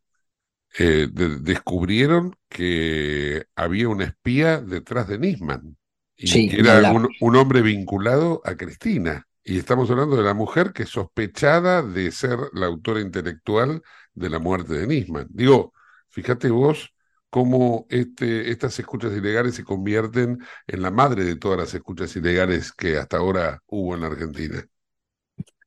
eh, 0.78 1.08
descubrieron 1.12 2.36
que 2.48 3.44
había 3.56 3.88
un 3.88 4.02
espía 4.02 4.60
detrás 4.60 5.08
de 5.08 5.18
Nisman 5.18 5.76
y 6.16 6.48
que 6.48 6.60
era 6.60 6.92
un, 6.92 7.08
un, 7.20 7.36
hombre 7.36 7.60
vinculado 7.60 8.40
a 8.44 8.54
Cristina. 8.54 9.26
Y 9.42 9.58
estamos 9.58 9.90
hablando 9.90 10.16
de 10.16 10.22
la 10.22 10.34
mujer 10.34 10.72
que 10.72 10.84
es 10.84 10.90
sospechada 10.90 11.82
de 11.82 12.12
ser 12.12 12.38
la 12.52 12.66
autora 12.66 13.00
intelectual 13.00 13.82
de 14.14 14.30
la 14.30 14.38
muerte 14.38 14.74
de 14.74 14.86
Nisman. 14.86 15.26
Digo, 15.30 15.72
fíjate 16.08 16.50
vos 16.50 16.92
cómo 17.30 17.86
este, 17.88 18.50
estas 18.50 18.78
escuchas 18.78 19.12
ilegales 19.12 19.54
se 19.54 19.64
convierten 19.64 20.38
en 20.66 20.82
la 20.82 20.90
madre 20.90 21.24
de 21.24 21.36
todas 21.36 21.58
las 21.58 21.74
escuchas 21.74 22.14
ilegales 22.16 22.72
que 22.72 22.98
hasta 22.98 23.18
ahora 23.18 23.62
hubo 23.66 23.94
en 23.94 24.00
la 24.02 24.08
Argentina. 24.08 24.66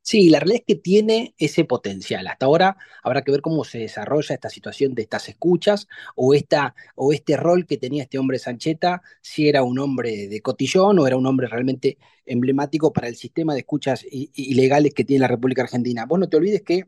Sí, 0.05 0.29
la 0.29 0.39
realidad 0.39 0.63
es 0.67 0.75
que 0.75 0.81
tiene 0.81 1.33
ese 1.37 1.63
potencial. 1.63 2.27
Hasta 2.27 2.45
ahora 2.45 2.75
habrá 3.03 3.21
que 3.21 3.31
ver 3.31 3.41
cómo 3.41 3.63
se 3.63 3.79
desarrolla 3.79 4.35
esta 4.35 4.49
situación 4.49 4.93
de 4.95 5.03
estas 5.03 5.29
escuchas 5.29 5.87
o, 6.15 6.33
esta, 6.33 6.75
o 6.95 7.13
este 7.13 7.37
rol 7.37 7.65
que 7.65 7.77
tenía 7.77 8.03
este 8.03 8.19
hombre 8.19 8.37
Sancheta, 8.37 9.01
si 9.21 9.47
era 9.47 9.63
un 9.63 9.79
hombre 9.79 10.27
de 10.27 10.41
cotillón 10.41 10.99
o 10.99 11.07
era 11.07 11.15
un 11.15 11.25
hombre 11.25 11.47
realmente 11.47 11.97
emblemático 12.25 12.91
para 12.91 13.07
el 13.07 13.15
sistema 13.15 13.53
de 13.53 13.61
escuchas 13.61 14.05
ilegales 14.09 14.93
que 14.93 15.05
tiene 15.05 15.21
la 15.21 15.29
República 15.29 15.61
Argentina. 15.63 16.05
Vos 16.05 16.19
no 16.19 16.27
te 16.27 16.35
olvides 16.37 16.63
que 16.63 16.85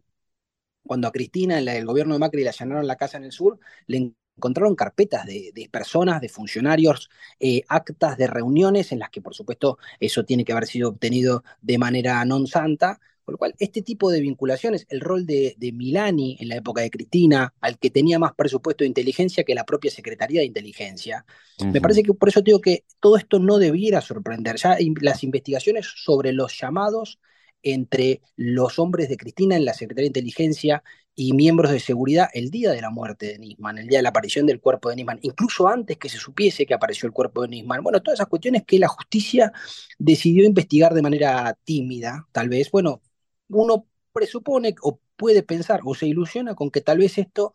cuando 0.84 1.08
a 1.08 1.12
Cristina, 1.12 1.60
el 1.60 1.86
gobierno 1.86 2.14
de 2.14 2.20
Macri, 2.20 2.44
le 2.44 2.50
allanaron 2.50 2.88
la 2.88 2.98
casa 2.98 3.18
en 3.18 3.24
el 3.24 3.32
sur, 3.32 3.60
le 3.88 4.14
encontraron 4.38 4.76
carpetas 4.76 5.26
de, 5.26 5.70
personas, 5.72 6.22
de 6.22 6.30
funcionarios, 6.30 7.10
eh, 7.40 7.64
actas 7.68 8.18
de 8.18 8.28
reuniones 8.28 8.92
en 8.92 9.00
las 9.00 9.10
que, 9.10 9.22
por 9.22 9.34
supuesto, 9.34 9.78
eso 10.00 10.26
tiene 10.26 10.44
que 10.44 10.52
haber 10.52 10.68
sido 10.68 10.90
obtenido 10.90 11.44
de 11.62 11.78
manera 11.78 12.24
non 12.26 12.48
santa. 12.48 13.00
Por 13.26 13.34
lo 13.34 13.38
cual, 13.40 13.56
este 13.58 13.82
tipo 13.82 14.12
de 14.12 14.22
vinculaciones, 14.22 14.86
el 14.90 15.02
rol 15.02 15.26
de, 15.26 15.58
Milani 15.74 16.38
en 16.40 16.48
la 16.48 16.58
época 16.58 16.82
de 16.82 16.92
Cristina, 16.92 17.56
al 17.60 17.80
que 17.80 17.90
tenía 17.90 18.20
más 18.20 18.36
presupuesto 18.36 18.84
de 18.84 18.88
inteligencia 18.88 19.44
que 19.44 19.56
la 19.56 19.66
propia 19.66 19.90
Secretaría 19.90 20.42
de 20.42 20.46
Inteligencia, 20.46 21.26
me 21.66 21.82
parece 21.82 22.04
que 22.04 22.14
por 22.14 22.30
eso 22.30 22.42
digo 22.42 22.62
que 22.62 22.86
todo 23.00 23.18
esto 23.18 23.40
no 23.40 23.58
debiera 23.58 24.02
sorprender. 24.02 24.58
Ya 24.58 24.78
las 25.02 25.24
investigaciones 25.24 25.92
sobre 25.96 26.34
los 26.34 26.56
llamados 26.60 27.20
entre 27.64 28.22
los 28.36 28.78
hombres 28.78 29.10
de 29.10 29.18
Cristina 29.18 29.56
en 29.56 29.66
la 29.66 29.74
Secretaría 29.74 30.04
de 30.04 30.20
Inteligencia 30.20 30.84
y 31.16 31.34
miembros 31.34 31.72
de 31.72 31.80
seguridad 31.80 32.30
el 32.34 32.52
día 32.52 32.72
de 32.72 32.82
la 32.82 32.90
muerte 32.90 33.28
de 33.28 33.40
Nisman, 33.40 33.78
el 33.78 33.88
día 33.88 34.00
de 34.00 34.04
la 34.04 34.10
aparición 34.10 34.46
del 34.46 34.60
cuerpo 34.60 34.90
de 34.90 34.98
Nisman, 34.98 35.20
incluso 35.22 35.68
antes 35.68 35.98
que 35.98 36.10
se 36.10 36.18
supiese 36.18 36.66
que 36.66 36.74
apareció 36.74 37.08
el 37.08 37.14
cuerpo 37.14 37.42
de 37.42 37.48
Nisman. 37.50 37.82
Bueno, 37.84 38.02
todas 38.02 38.20
esas 38.20 38.28
cuestiones 38.28 38.64
que 38.66 38.80
la 38.80 38.88
justicia 38.90 39.54
decidió 39.98 40.46
investigar 40.46 40.94
de 40.94 41.02
manera 41.02 41.58
tímida, 41.64 42.28
tal 42.32 42.50
vez. 42.50 42.70
Bueno, 42.72 43.02
uno 43.50 43.88
presupone 44.12 44.76
o 44.82 45.00
puede 45.16 45.44
pensar 45.44 45.82
o 45.86 45.96
se 45.96 46.08
ilusiona 46.08 46.56
con 46.56 46.70
que 46.72 46.82
tal 46.82 46.98
vez 47.00 47.18
esto 47.18 47.54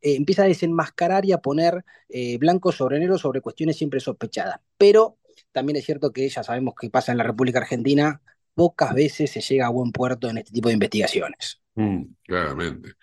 eh, 0.00 0.16
empieza 0.16 0.44
a 0.44 0.46
desenmascarar 0.46 1.24
y 1.24 1.32
a 1.32 1.38
poner 1.38 1.84
eh, 2.08 2.38
blanco 2.38 2.72
sobre 2.72 2.98
negro 2.98 3.18
sobre 3.18 3.40
cuestiones 3.40 3.76
siempre 3.76 4.00
sospechadas. 4.00 4.60
Pero 4.78 5.18
también 5.52 5.76
es 5.76 5.84
cierto 5.84 6.12
que 6.12 6.28
ya 6.28 6.42
sabemos 6.42 6.74
que 6.80 6.90
pasa 6.90 7.12
en 7.12 7.18
la 7.18 7.24
República 7.24 7.58
Argentina, 7.58 8.22
pocas 8.54 8.94
veces 8.94 9.30
se 9.30 9.40
llega 9.40 9.66
a 9.66 9.70
buen 9.70 9.92
puerto 9.92 10.28
en 10.28 10.38
este 10.38 10.52
tipo 10.52 10.68
de 10.68 10.74
investigaciones. 10.74 11.60
Mm, 11.74 12.02
claramente. 12.26 12.94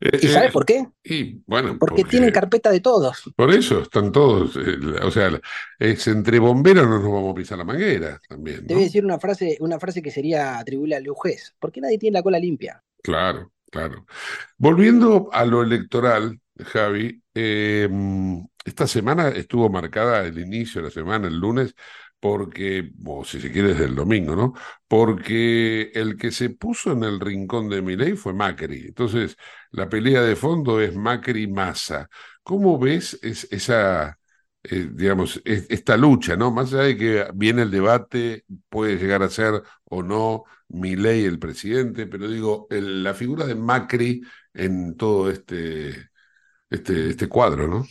¿Y 0.00 0.28
sabes 0.28 0.50
eh, 0.50 0.52
por 0.52 0.64
qué? 0.64 0.86
Y, 1.04 1.42
bueno, 1.46 1.76
porque, 1.78 2.04
tienen 2.04 2.30
carpeta 2.30 2.70
de 2.70 2.80
todos. 2.80 3.32
Por 3.36 3.52
eso 3.52 3.82
están 3.82 4.12
todos. 4.12 4.56
Eh, 4.56 4.78
o 5.02 5.10
sea, 5.10 5.30
es 5.78 6.06
entre 6.06 6.38
bomberos 6.38 6.88
no 6.88 7.00
nos 7.00 7.12
vamos 7.12 7.32
a 7.32 7.34
pisar 7.34 7.58
la 7.58 7.64
manguera 7.64 8.20
también. 8.28 8.66
Te 8.66 8.74
voy 8.74 8.84
a 8.84 8.86
decir 8.86 9.04
una 9.04 9.18
frase, 9.18 9.56
una 9.60 9.78
frase 9.78 10.00
que 10.00 10.10
sería 10.10 10.58
atribuible 10.58 10.96
a 10.96 11.00
Lujés. 11.00 11.54
¿Por 11.58 11.72
qué 11.72 11.80
nadie 11.80 11.98
tiene 11.98 12.18
la 12.18 12.22
cola 12.22 12.38
limpia? 12.38 12.82
Claro, 13.02 13.52
claro. 13.70 14.06
Volviendo 14.56 15.28
a 15.32 15.44
lo 15.44 15.62
electoral, 15.62 16.40
Javi, 16.58 17.20
eh, 17.34 17.88
esta 18.64 18.86
semana 18.86 19.28
estuvo 19.28 19.68
marcada 19.68 20.22
el 20.22 20.38
inicio 20.38 20.80
de 20.80 20.88
la 20.88 20.92
semana, 20.92 21.26
el 21.26 21.38
lunes, 21.38 21.74
porque, 22.22 22.92
o 23.04 23.24
si 23.24 23.40
se 23.40 23.50
quiere 23.50 23.70
desde 23.70 23.86
el 23.86 23.96
domingo, 23.96 24.36
¿no? 24.36 24.54
Porque 24.86 25.90
el 25.94 26.16
que 26.16 26.30
se 26.30 26.50
puso 26.50 26.92
en 26.92 27.02
el 27.04 27.18
rincón 27.20 27.68
de 27.68 27.82
Milei 27.82 28.12
fue 28.14 28.32
Macri. 28.32 28.86
Entonces, 28.88 29.36
la 29.72 29.88
pelea 29.88 30.22
de 30.22 30.36
fondo 30.36 30.80
es 30.80 30.94
Macri-Massa. 30.94 32.08
¿Cómo 32.44 32.78
ves 32.78 33.18
esa 33.50 34.18
eh, 34.64 34.88
digamos, 34.92 35.42
esta 35.44 35.96
lucha, 35.96 36.36
¿no? 36.36 36.52
Más 36.52 36.72
allá 36.72 36.84
de 36.84 36.96
que 36.96 37.26
viene 37.34 37.62
el 37.62 37.70
debate, 37.72 38.44
puede 38.68 38.96
llegar 38.96 39.22
a 39.24 39.28
ser 39.30 39.60
o 39.84 40.02
no 40.04 40.44
ley 40.68 41.24
el 41.24 41.38
presidente, 41.40 42.06
pero 42.06 42.28
digo, 42.28 42.66
la 42.70 43.12
figura 43.14 43.44
de 43.46 43.54
Macri 43.56 44.22
en 44.54 44.96
todo 44.96 45.28
este, 45.30 46.10
este, 46.70 47.10
este 47.10 47.28
cuadro, 47.28 47.68
¿no? 47.68 47.86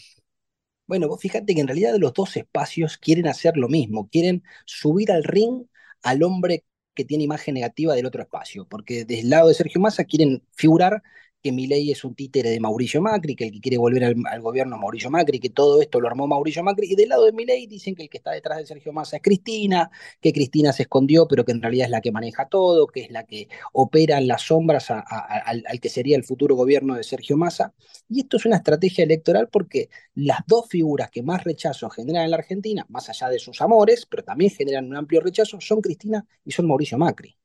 Bueno, 0.92 1.08
vos 1.08 1.22
fíjate 1.22 1.56
que 1.56 1.62
en 1.62 1.68
realidad 1.68 1.96
los 1.98 2.12
dos 2.14 2.36
espacios 2.36 2.98
quieren 2.98 3.26
hacer 3.26 3.56
lo 3.56 3.70
mismo, 3.70 4.10
quieren 4.10 4.44
subir 4.66 5.10
al 5.14 5.24
ring 5.24 5.64
al 6.04 6.22
hombre 6.22 6.66
que 6.94 7.06
tiene 7.06 7.24
imagen 7.24 7.54
negativa 7.54 7.96
del 7.96 8.06
otro 8.06 8.22
espacio, 8.22 8.68
porque 8.68 9.06
desde 9.06 9.22
el 9.22 9.30
lado 9.30 9.48
de 9.48 9.54
Sergio 9.54 9.80
Massa 9.80 10.04
quieren 10.04 10.44
figurar 10.52 11.02
que 11.42 11.52
Milei 11.52 11.92
es 11.92 12.04
un 12.04 12.16
títere 12.16 12.50
de 12.50 12.60
Mauricio 12.60 13.02
Macri, 13.02 13.36
que 13.36 13.46
el 13.46 13.52
que 13.52 13.62
quiere 13.62 13.78
volver 13.78 14.04
al, 14.04 14.42
gobierno 14.42 14.76
es 14.76 14.82
Mauricio 14.82 15.10
Macri, 15.10 15.40
que 15.40 15.50
todo 15.50 15.82
esto 15.82 16.00
lo 16.00 16.08
armó 16.08 16.28
Mauricio 16.28 16.64
Macri, 16.64 16.88
y 16.92 16.96
del 16.96 17.10
lado 17.10 17.26
de 17.26 17.32
Milei 17.32 17.68
dicen 17.68 17.96
que 17.96 18.04
el 18.04 18.10
que 18.10 18.18
está 18.18 18.32
detrás 18.32 18.60
de 18.60 18.66
Sergio 18.66 18.94
Massa 18.94 19.18
es 19.18 19.22
Cristina, 19.22 19.90
que 20.22 20.34
Cristina 20.34 20.72
se 20.74 20.84
escondió, 20.84 21.28
pero 21.28 21.44
que 21.46 21.52
en 21.52 21.62
realidad 21.62 21.86
es 21.86 21.92
la 21.92 22.02
que 22.02 22.12
maneja 22.12 22.48
todo, 22.48 22.88
que 22.88 23.02
es 23.02 23.12
la 23.12 23.26
que 23.26 23.48
opera 23.74 24.18
en 24.18 24.28
las 24.28 24.44
sombras 24.44 24.92
al, 24.92 25.64
que 25.82 25.90
sería 25.90 26.18
el 26.18 26.24
futuro 26.24 26.56
gobierno 26.56 26.96
de 26.96 27.04
Sergio 27.04 27.38
Massa. 27.38 27.74
Y 28.10 28.22
esto 28.22 28.38
es 28.38 28.46
una 28.46 28.58
estrategia 28.58 29.04
electoral 29.04 29.50
porque 29.50 29.90
las 30.16 30.40
dos 30.48 30.68
figuras 30.70 31.10
que 31.10 31.24
más 31.24 31.44
rechazo 31.44 31.90
generan 31.90 32.26
en 32.26 32.32
la 32.32 32.38
Argentina, 32.38 32.86
más 32.90 33.10
allá 33.10 33.30
de 33.30 33.40
sus 33.40 33.62
amores, 33.62 34.06
pero 34.06 34.24
también 34.24 34.52
generan 34.52 34.88
un 34.88 34.96
amplio 34.96 35.22
rechazo, 35.22 35.60
son 35.62 35.82
Cristina 35.82 36.26
y 36.46 36.52
son 36.52 36.68
Mauricio 36.68 36.98
Macri. 36.98 37.41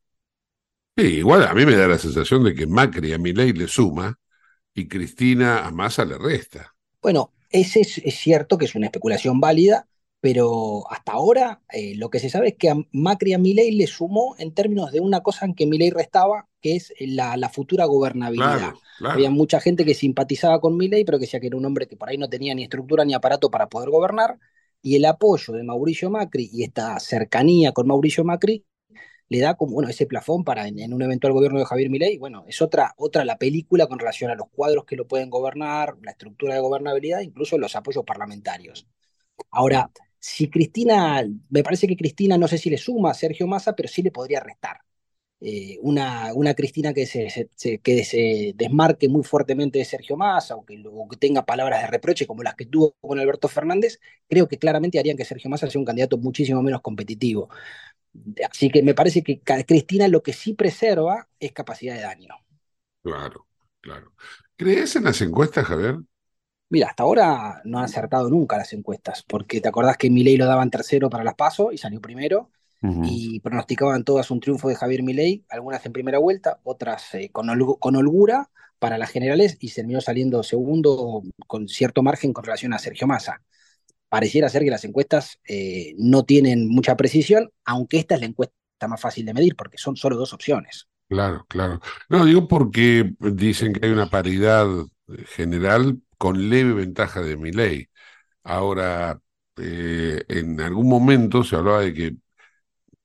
Sí, 0.97 1.17
igual 1.17 1.43
a 1.47 1.53
mí 1.53 1.67
me 1.67 1.77
da 1.77 1.87
la 1.87 1.99
sensación 1.99 2.43
de 2.43 2.55
que 2.55 2.67
Macri 2.67 3.13
a 3.13 3.19
Milei 3.19 3.53
le 3.53 3.69
suma 3.69 4.19
y 4.73 4.89
Cristina 4.89 5.67
a 5.67 5.71
Massa 5.71 6.07
le 6.07 6.17
resta. 6.17 6.75
Bueno, 7.03 7.35
ese 7.51 7.81
es, 7.81 8.15
cierto 8.19 8.57
que 8.57 8.65
es 8.65 8.75
una 8.75 8.87
especulación 8.87 9.39
válida, 9.39 9.87
pero 10.21 10.91
hasta 10.91 11.13
ahora 11.13 11.61
eh, 11.71 11.95
lo 11.97 12.09
que 12.09 12.19
se 12.19 12.31
sabe 12.31 12.49
es 12.49 12.55
que 12.55 12.71
a 12.71 12.77
Macri 12.93 13.35
a 13.35 13.39
Milei 13.39 13.73
le 13.73 13.87
sumó 13.87 14.37
en 14.39 14.55
términos 14.55 14.91
de 14.91 15.01
una 15.01 15.21
cosa 15.21 15.45
en 15.45 15.55
que 15.55 15.67
Milei 15.67 15.91
restaba, 15.91 16.49
que 16.63 16.77
es 16.77 16.95
la, 16.99 17.49
futura 17.51 17.85
gobernabilidad. 17.85 18.73
Había 19.05 19.31
mucha 19.31 19.61
gente 19.61 19.85
que 19.85 19.93
simpatizaba 19.93 20.61
con 20.61 20.79
Milei, 20.79 21.05
pero 21.05 21.19
que 21.19 21.27
decía 21.27 21.41
que 21.41 21.49
era 21.49 21.59
un 21.59 21.67
hombre 21.67 21.87
que 21.87 21.97
por 21.99 22.09
ahí 22.09 22.17
no 22.17 22.31
tenía 22.31 22.55
ni 22.55 22.63
estructura 22.63 23.05
ni 23.05 23.13
aparato 23.13 23.51
para 23.51 23.69
poder 23.69 23.91
gobernar, 23.91 24.39
y 24.81 24.97
el 24.97 25.05
apoyo 25.05 25.53
de 25.53 25.63
Mauricio 25.63 26.09
Macri 26.09 26.49
y 26.51 26.63
esta 26.65 26.99
cercanía 27.01 27.73
con 27.73 27.87
Mauricio 27.87 28.25
Macri 28.25 28.65
le 29.29 29.41
da 29.41 29.55
como, 29.55 29.73
bueno, 29.75 29.89
ese 29.89 30.07
plafón 30.07 30.45
para 30.45 30.69
en, 30.69 30.93
un 30.93 31.03
eventual 31.03 31.33
gobierno 31.33 31.59
de 31.59 31.67
Javier 31.67 31.91
Milei, 31.91 32.19
bueno, 32.19 32.45
es 32.49 32.63
otra, 32.63 32.95
otra 32.97 33.25
la 33.25 33.39
película 33.39 33.87
con 33.87 33.99
relación 33.99 34.31
a 34.31 34.35
los 34.35 34.49
cuadros 34.51 34.85
que 34.85 34.97
lo 34.97 35.07
pueden 35.07 35.31
gobernar, 35.31 35.97
la 36.03 36.13
estructura 36.13 36.55
de 36.55 36.61
gobernabilidad, 36.61 37.21
incluso 37.21 37.59
los 37.59 37.75
apoyos 37.77 38.05
parlamentarios. 38.05 38.87
Ahora, 39.51 39.91
si 40.19 40.49
Cristina, 40.51 41.25
me 41.51 41.63
parece 41.63 41.87
que 41.87 41.97
Cristina 41.97 42.39
no 42.39 42.49
sé 42.49 42.59
si 42.59 42.71
le 42.71 42.79
suma 42.79 43.11
a 43.11 43.15
Sergio 43.15 43.47
Massa, 43.47 43.75
pero 43.75 43.89
sí 43.89 44.03
le 44.03 44.11
podría 44.11 44.41
restar. 44.41 44.81
Eh, 45.41 45.79
una, 45.83 46.33
una 46.35 46.55
Cristina 46.55 46.95
que 46.95 47.05
se, 47.05 47.51
que 47.83 48.05
se 48.05 48.53
desmarque 48.57 49.07
muy 49.07 49.23
fuertemente 49.23 49.79
de 49.79 49.85
Sergio 49.85 50.17
Massa 50.17 50.57
o 50.57 50.65
que, 50.65 50.83
o 50.91 51.09
que, 51.09 51.17
tenga 51.19 51.45
palabras 51.45 51.83
de 51.83 51.89
reproche 51.89 52.27
como 52.27 52.43
las 52.43 52.55
que 52.55 52.65
tuvo 52.65 52.97
con 53.03 53.19
Alberto 53.19 53.47
Fernández, 53.49 54.01
creo 54.29 54.49
que 54.49 54.59
claramente 54.59 54.99
harían 54.99 55.17
que 55.17 55.27
Sergio 55.27 55.51
Massa 55.51 55.69
sea 55.69 55.79
un 55.79 55.85
candidato 55.85 56.17
muchísimo 56.17 56.63
menos 56.63 56.81
competitivo. 56.81 57.51
Así 58.51 58.71
que 58.71 58.83
me 58.83 58.95
parece 58.95 59.23
que 59.23 59.41
Cristina 59.41 60.09
lo 60.09 60.23
que 60.23 60.33
sí 60.33 60.55
preserva 60.55 61.29
es 61.39 61.53
capacidad 61.53 61.95
de 61.95 62.03
daño. 62.03 62.35
Claro, 63.03 63.47
claro. 63.81 64.13
¿Crees 64.57 64.97
en 64.97 65.05
las 65.05 65.21
encuestas, 65.21 65.67
Javier? 65.67 65.99
Mira, 66.69 66.89
hasta 66.89 67.05
ahora 67.05 67.61
no 67.65 67.79
han 67.79 67.85
acertado 67.85 68.29
nunca 68.29 68.57
las 68.57 68.73
encuestas, 68.73 69.23
porque 69.23 69.61
te 69.61 69.69
acordás 69.69 69.97
que 69.97 70.11
Milei 70.11 70.37
lo 70.37 70.47
daban 70.47 70.71
tercero 70.71 71.09
para 71.09 71.23
las 71.23 71.35
PASO 71.35 71.71
y 71.71 71.79
salió 71.79 72.01
primero, 72.01 72.51
y 73.03 73.41
pronosticaban 73.41 74.05
todas 74.05 74.31
un 74.31 74.39
triunfo 74.39 74.69
de 74.69 74.77
Javier 74.77 75.03
Milei, 75.03 75.45
algunas 75.49 75.85
en 75.87 75.93
primera 75.93 76.19
vuelta, 76.19 76.61
otras 76.63 77.15
eh, 77.15 77.31
con, 77.33 77.49
con, 77.81 77.97
holgura 77.97 78.49
para 78.79 78.97
las 78.97 79.11
generales, 79.11 79.57
y 79.61 79.73
terminó 79.73 80.01
saliendo 80.01 80.43
segundo 80.45 81.23
con 81.49 81.67
cierto 81.67 82.03
margen 82.05 82.33
con 82.33 82.45
relación 82.45 82.73
a 82.75 82.79
Sergio 82.79 83.09
Massa 83.09 83.43
pareciera 84.09 84.49
ser 84.49 84.63
que 84.63 84.71
las 84.71 84.85
encuestas 84.85 85.39
eh, 85.49 85.95
no 85.99 86.25
tienen 86.25 86.69
mucha 86.69 86.97
precisión, 86.97 87.51
aunque 87.65 87.99
esta 87.99 88.15
es 88.15 88.21
la 88.21 88.27
encuesta 88.27 88.55
más 88.89 89.01
fácil 89.01 89.27
de 89.27 89.35
medir, 89.35 89.57
porque 89.57 89.79
son 89.79 89.97
solo 89.97 90.17
dos 90.17 90.33
opciones. 90.33 90.89
Claro, 91.09 91.47
claro. 91.49 91.81
No, 92.09 92.25
digo 92.25 92.49
porque 92.49 93.15
dicen 93.21 93.73
que 93.73 93.87
hay 93.87 93.93
una 93.93 94.11
paridad 94.11 94.67
general 95.29 96.01
con 96.19 96.51
leve 96.51 96.73
ventaja 96.73 97.21
de 97.23 97.37
mi 97.37 97.53
ley. 97.53 97.89
Ahora, 98.45 99.21
eh, 99.57 100.25
en 100.29 100.61
algún 100.61 100.89
momento 100.89 101.45
se 101.45 101.57
hablaba 101.57 101.81
de 101.83 101.95
que, 101.95 102.17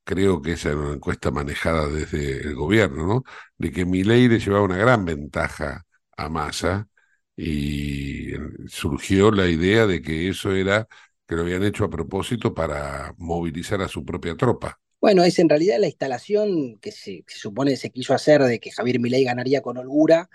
creo 0.04 0.42
que 0.42 0.52
esa 0.52 0.70
era 0.70 0.78
una 0.80 0.94
encuesta 0.94 1.30
manejada 1.30 1.88
desde 1.88 2.42
el 2.42 2.54
gobierno, 2.54 3.06
¿no? 3.06 3.24
De 3.58 3.70
que 3.72 3.84
mi 3.84 4.04
ley 4.04 4.28
le 4.28 4.38
llevaba 4.40 4.64
una 4.64 4.76
gran 4.76 5.04
ventaja 5.04 5.84
a 6.16 6.28
Massa 6.28 6.88
y 7.36 8.32
surgió 8.68 9.30
la 9.30 9.48
idea 9.48 9.86
de 9.86 10.02
que 10.02 10.28
eso 10.28 10.54
era 10.54 10.86
que 11.26 11.36
lo 11.36 11.42
habían 11.42 11.64
hecho 11.64 11.84
a 11.84 11.90
propósito 11.90 12.54
para 12.54 13.14
movilizar 13.18 13.80
a 13.80 13.88
su 13.88 14.04
propia 14.04 14.36
tropa. 14.36 14.78
Bueno, 15.00 15.24
es 15.24 15.38
en 15.38 15.48
realidad 15.48 15.78
la 15.80 15.88
instalación 15.88 16.78
que 16.78 16.92
se, 16.92 17.24
supone 17.26 17.76
se 17.76 17.90
quiso 17.90 18.14
hacer 18.14 18.42
de 18.42 18.60
que 18.60 18.70
Javier 18.70 19.00
Milei 19.00 19.24
ganaría 19.24 19.60
con 19.60 19.76
holgura, 19.76 20.28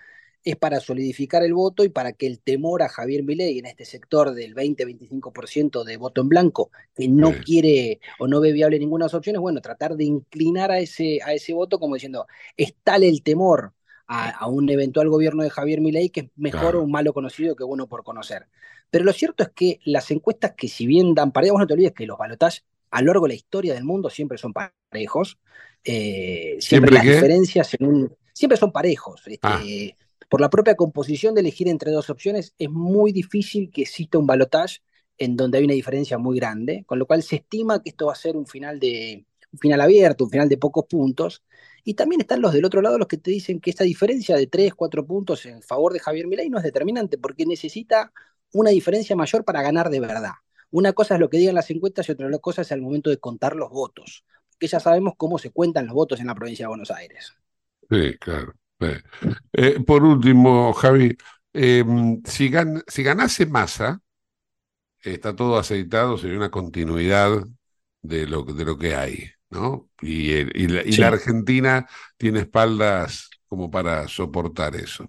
es 0.43 0.55
para 0.55 0.79
solidificar 0.79 1.43
el 1.43 1.53
voto 1.53 1.83
y 1.83 1.89
para 1.89 2.13
que 2.13 2.25
el 2.27 2.39
temor 2.39 2.81
a 2.81 2.89
Javier 2.89 3.23
Milei 3.23 3.59
en 3.59 3.65
este 3.65 3.85
sector 3.85 4.33
del 4.33 4.55
20-25% 4.55 5.83
de 5.83 5.97
voto 5.97 6.21
en 6.21 6.29
blanco, 6.29 6.71
que 6.95 7.07
no 7.07 7.33
quiere 7.33 7.99
o 8.19 8.27
no 8.27 8.39
ve 8.39 8.51
viable 8.53 8.79
ninguna 8.79 9.05
de 9.05 9.07
las 9.07 9.13
opciones, 9.13 9.41
bueno, 9.41 9.61
tratar 9.61 9.95
de 9.95 10.05
inclinar 10.05 10.71
a 10.71 10.79
ese, 10.79 11.19
a 11.23 11.33
ese 11.33 11.53
voto 11.53 11.79
como 11.79 11.95
diciendo, 11.95 12.27
es 12.55 12.75
tal 12.83 13.03
el 13.03 13.23
temor 13.23 13.73
a, 14.07 14.47
un 14.47 14.69
eventual 14.69 15.09
gobierno 15.09 15.43
de 15.43 15.49
Javier 15.49 15.81
Milei 15.81 16.09
que 16.09 16.21
es 16.21 16.27
mejor 16.35 16.77
un 16.77 16.91
malo 16.91 17.13
conocido 17.13 17.55
que 17.55 17.63
bueno 17.63 17.87
por 17.87 18.03
conocer. 18.03 18.47
Pero 18.89 19.03
lo 19.03 19.13
cierto 19.13 19.43
es 19.43 19.49
que 19.49 19.79
las 19.83 20.09
encuestas 20.11 20.53
que 20.55 20.67
si 20.67 20.87
bien 20.87 21.13
dan 21.13 21.31
parejos, 21.31 21.59
no 21.59 21.67
te 21.67 21.73
olvides 21.73 21.91
que 21.91 22.05
los 22.05 22.17
balotajes 22.17 22.63
a 22.89 23.01
lo 23.01 23.07
largo 23.07 23.25
de 23.25 23.29
la 23.29 23.35
historia 23.35 23.73
del 23.73 23.83
mundo 23.83 24.09
siempre 24.09 24.37
son 24.37 24.53
parejos. 24.53 25.37
Eh, 25.83 26.57
siempre, 26.59 26.91
las 26.91 27.03
diferencias 27.03 27.75
siempre 28.33 28.57
son 28.57 28.71
parejos. 28.71 29.21
Este, 29.27 29.39
ah. 29.43 29.61
Por 30.29 30.41
la 30.41 30.49
propia 30.49 30.75
composición 30.75 31.35
de 31.35 31.41
elegir 31.41 31.67
entre 31.67 31.91
dos 31.91 32.09
opciones, 32.09 32.53
es 32.57 32.69
muy 32.69 33.11
difícil 33.11 33.71
que 33.71 33.83
exista 33.83 34.17
un 34.17 34.27
balotaje 34.27 34.79
en 35.17 35.35
donde 35.35 35.57
hay 35.57 35.63
una 35.63 35.73
diferencia 35.73 36.17
muy 36.17 36.37
grande, 36.37 36.83
con 36.85 36.99
lo 36.99 37.07
cual 37.07 37.23
se 37.23 37.37
estima 37.37 37.81
que 37.81 37.89
esto 37.89 38.07
va 38.07 38.13
a 38.13 38.17
ser 38.17 38.37
un 38.37 38.45
final 38.45 38.79
de 38.79 39.15
un 39.15 39.25
final 39.57 39.81
abierto, 39.81 40.25
un 40.25 40.29
final 40.29 40.49
de 40.49 40.57
pocos 40.57 40.85
puntos, 40.85 41.43
y 41.83 41.93
también 41.93 42.21
están 42.21 42.41
los 42.41 42.53
del 42.53 42.65
otro 42.65 42.81
lado, 42.81 42.97
los 42.97 43.07
que 43.07 43.17
te 43.17 43.31
dicen 43.31 43.59
que 43.59 43.69
esta 43.69 43.83
diferencia 43.83 44.35
de 44.35 44.47
3, 44.47 44.73
4 44.73 45.05
puntos 45.05 45.45
en 45.45 45.61
favor 45.61 45.93
de 45.93 45.99
Javier 45.99 46.27
Milei 46.27 46.49
no 46.49 46.57
es 46.57 46.63
determinante, 46.63 47.17
porque 47.17 47.45
necesita 47.45 48.11
una 48.53 48.71
diferencia 48.71 49.15
mayor 49.15 49.45
para 49.45 49.61
ganar 49.61 49.89
de 49.89 49.99
verdad. 49.99 50.33
Una 50.69 50.93
cosa 50.93 51.13
es 51.15 51.19
lo 51.19 51.29
que 51.29 51.37
digan 51.37 51.55
las 51.55 51.69
encuestas 51.71 52.09
y 52.09 52.11
otra 52.11 52.29
cosa 52.39 52.61
es 52.61 52.71
el 52.71 52.81
momento 52.81 53.09
de 53.09 53.17
contar 53.17 53.55
los 53.55 53.69
votos, 53.69 54.25
que 54.59 54.67
ya 54.67 54.79
sabemos 54.79 55.13
cómo 55.15 55.37
se 55.37 55.51
cuentan 55.51 55.85
los 55.85 55.95
votos 55.95 56.19
en 56.19 56.27
la 56.27 56.35
provincia 56.35 56.63
de 56.63 56.69
Buenos 56.69 56.91
Aires. 56.91 57.33
Sí, 57.89 58.17
claro. 58.19 58.53
Eh, 59.53 59.79
por 59.85 60.03
último, 60.03 60.73
Javi, 60.73 61.15
em, 61.53 62.21
si, 62.25 62.51
si 62.87 63.03
ganase 63.03 63.45
Massa, 63.45 64.01
está 65.01 65.35
todo 65.35 65.57
aceitado, 65.57 66.17
sería 66.17 66.37
una 66.37 66.51
continuidad 66.51 67.43
de 68.01 68.27
lo, 68.27 68.43
de 68.43 68.65
lo 68.65 68.77
que 68.77 68.95
hay. 68.95 69.23
¿No? 69.49 69.89
Y, 70.01 70.31
y, 70.33 70.67
la, 70.97 71.07
Argentina 71.07 71.87
tiene 72.17 72.41
espaldas 72.41 73.29
como 73.47 73.71
para 73.71 74.07
soportar 74.07 74.75
eso. 74.75 75.05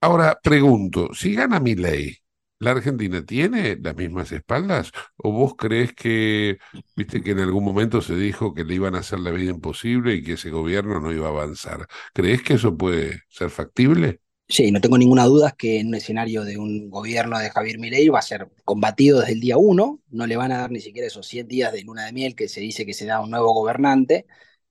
Ahora 0.00 0.38
pregunto, 0.42 1.10
si 1.14 1.34
gana 1.34 1.60
mi 1.60 1.74
ley, 1.76 2.16
¿la 2.58 2.72
Argentina 2.72 3.24
tiene 3.24 3.76
las 3.80 3.96
mismas 3.96 4.32
espaldas? 4.32 4.90
¿O 5.16 5.32
vos 5.32 5.54
crees 5.56 5.92
que, 5.94 6.58
viste 6.96 7.22
que 7.22 7.32
en 7.32 7.40
algún 7.40 7.64
momento 7.64 8.00
se 8.00 8.16
dijo 8.16 8.54
que 8.54 8.64
le 8.64 8.74
iban 8.74 8.94
a 8.96 9.00
hacer 9.00 9.20
la 9.20 9.30
vida 9.30 9.50
imposible 9.52 10.14
y 10.14 10.24
que 10.24 10.34
ese 10.34 10.50
gobierno 10.50 11.00
no 11.00 11.12
iba 11.12 11.26
a 11.28 11.30
avanzar? 11.30 11.86
¿Crees 12.14 12.42
que 12.42 12.54
eso 12.54 12.76
puede 12.76 13.22
ser 13.28 13.50
factible? 13.50 14.21
Sí, 14.52 14.70
no 14.70 14.82
tengo 14.82 14.98
ninguna 14.98 15.24
duda 15.24 15.52
que 15.52 15.80
en 15.80 15.88
un 15.88 15.94
escenario 15.94 16.44
de 16.44 16.58
un 16.58 16.90
gobierno 16.90 17.38
de 17.38 17.48
Javier 17.48 17.78
Milei 17.78 18.10
va 18.10 18.18
a 18.18 18.22
ser 18.22 18.50
combatido 18.66 19.20
desde 19.20 19.32
el 19.32 19.40
día 19.40 19.56
uno, 19.56 20.02
no 20.10 20.26
le 20.26 20.36
van 20.36 20.52
a 20.52 20.58
dar 20.58 20.70
ni 20.70 20.80
siquiera 20.80 21.06
esos 21.08 21.26
100 21.26 21.48
días 21.48 21.72
de 21.72 21.80
luna 21.82 22.04
de 22.04 22.12
miel 22.12 22.34
que 22.36 22.48
se 22.48 22.60
dice 22.60 22.84
que 22.84 22.92
se 22.92 23.06
da 23.06 23.20
un 23.22 23.30
nuevo 23.30 23.54
gobernante. 23.54 24.26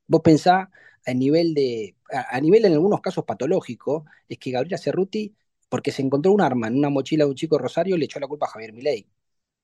Vos 0.06 0.22
pensá 0.22 0.70
a 1.04 1.14
nivel 1.16 1.56
de, 1.56 1.96
a, 2.12 2.40
nivel 2.40 2.66
en 2.66 2.74
algunos 2.74 3.02
casos 3.02 3.26
patológico, 3.26 4.06
es 4.30 4.38
que 4.38 4.52
Gabriela 4.52 4.78
Cerruti, 4.78 5.36
porque 5.68 5.92
se 5.92 6.04
encontró 6.04 6.32
un 6.32 6.42
arma 6.42 6.68
en 6.68 6.78
una 6.78 6.92
mochila 6.92 7.24
de 7.26 7.32
un 7.32 7.36
chico 7.36 7.58
Rosario, 7.58 7.98
le 7.98 8.06
echó 8.06 8.20
la 8.20 8.28
culpa 8.28 8.46
a 8.46 8.50
Javier 8.50 8.74
Milei, 8.74 9.08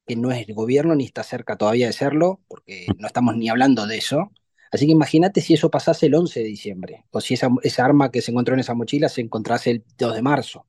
que 0.08 0.16
no 0.16 0.32
es 0.32 0.48
el 0.48 0.56
gobierno 0.56 0.96
ni 0.96 1.06
está 1.06 1.24
cerca 1.24 1.58
todavía 1.58 1.88
de 1.88 1.94
serlo, 1.94 2.42
porque 2.48 2.88
no 2.98 3.08
estamos 3.08 3.38
ni 3.38 3.50
hablando 3.50 3.86
de 3.86 3.98
eso. 3.98 4.32
Así 4.72 4.86
que 4.86 4.92
imagínate 4.92 5.42
si 5.42 5.54
eso 5.54 5.70
pasase 5.70 6.08
el 6.08 6.16
11 6.16 6.40
de 6.40 6.46
diciembre, 6.46 7.06
o 7.12 7.22
si 7.22 7.34
esa, 7.34 7.50
esa, 7.64 7.86
arma 7.86 8.12
que 8.12 8.22
se 8.22 8.32
encontró 8.32 8.54
en 8.54 8.60
esa 8.60 8.74
mochila 8.74 9.10
se 9.10 9.22
encontrase 9.22 9.72
el 9.72 9.84
2 9.98 10.16
de 10.16 10.22
marzo. 10.22 10.66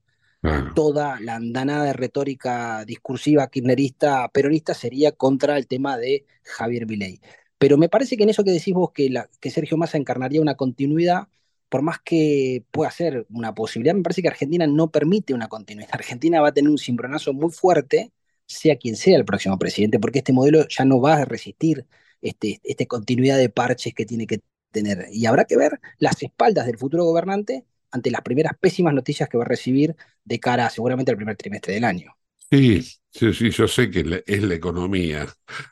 toda 0.74 1.18
la 1.20 1.34
andanada 1.34 1.84
de 1.84 1.92
retórica 1.92 2.84
discursiva 2.84 3.48
kirchnerista 3.48 4.28
peronista 4.28 4.72
sería 4.72 5.10
contra 5.12 5.56
el 5.56 5.66
tema 5.66 5.96
de 5.98 6.26
Javier 6.44 6.86
Milei. 6.86 7.20
Pero 7.58 7.76
me 7.76 7.88
parece 7.88 8.16
que 8.16 8.22
en 8.22 8.30
eso 8.30 8.44
que 8.44 8.52
decís 8.52 8.72
vos, 8.72 8.92
que, 8.92 9.10
la, 9.10 9.28
que 9.40 9.50
Sergio 9.50 9.76
Massa 9.76 9.98
encarnaría 9.98 10.40
una 10.40 10.54
continuidad, 10.54 11.28
por 11.68 11.82
más 11.82 11.98
que 11.98 12.64
pueda 12.70 12.90
ser 12.90 13.26
una 13.30 13.54
posibilidad, 13.54 13.94
me 13.94 14.02
parece 14.02 14.22
que 14.22 14.28
Argentina 14.28 14.66
no 14.66 14.90
permite 14.90 15.34
una 15.34 15.48
continuidad. 15.48 15.90
Argentina 15.92 16.40
va 16.40 16.48
a 16.48 16.54
tener 16.54 16.70
un 16.70 16.78
cimbronazo 16.78 17.32
muy 17.32 17.50
fuerte, 17.50 18.12
sea 18.46 18.76
quien 18.76 18.96
sea 18.96 19.16
el 19.16 19.24
próximo 19.24 19.58
presidente, 19.58 19.98
porque 19.98 20.20
este 20.20 20.32
modelo 20.32 20.66
ya 20.68 20.84
no 20.84 21.00
va 21.00 21.14
a 21.14 21.24
resistir 21.24 21.86
este, 22.22 22.60
esta 22.64 22.86
continuidad 22.86 23.38
de 23.38 23.48
parches 23.48 23.94
que 23.94 24.06
tiene 24.06 24.26
que 24.26 24.40
tener. 24.70 25.06
Y 25.12 25.26
habrá 25.26 25.44
que 25.44 25.56
ver 25.56 25.80
las 25.98 26.22
espaldas 26.22 26.66
del 26.66 26.78
futuro 26.78 27.04
gobernante 27.04 27.64
ante 27.90 28.10
las 28.10 28.22
primeras 28.22 28.52
pésimas 28.58 28.94
noticias 28.94 29.28
que 29.28 29.38
va 29.38 29.44
a 29.44 29.48
recibir 29.48 29.96
de 30.24 30.40
cara 30.40 30.68
seguramente 30.70 31.10
al 31.10 31.16
primer 31.16 31.36
trimestre 31.36 31.74
del 31.74 31.84
año. 31.84 32.14
Sí, 32.50 32.82
sí, 33.10 33.34
sí, 33.34 33.50
yo 33.50 33.68
sé 33.68 33.90
que 33.90 34.22
es 34.26 34.42
la 34.42 34.54
economía, 34.54 35.26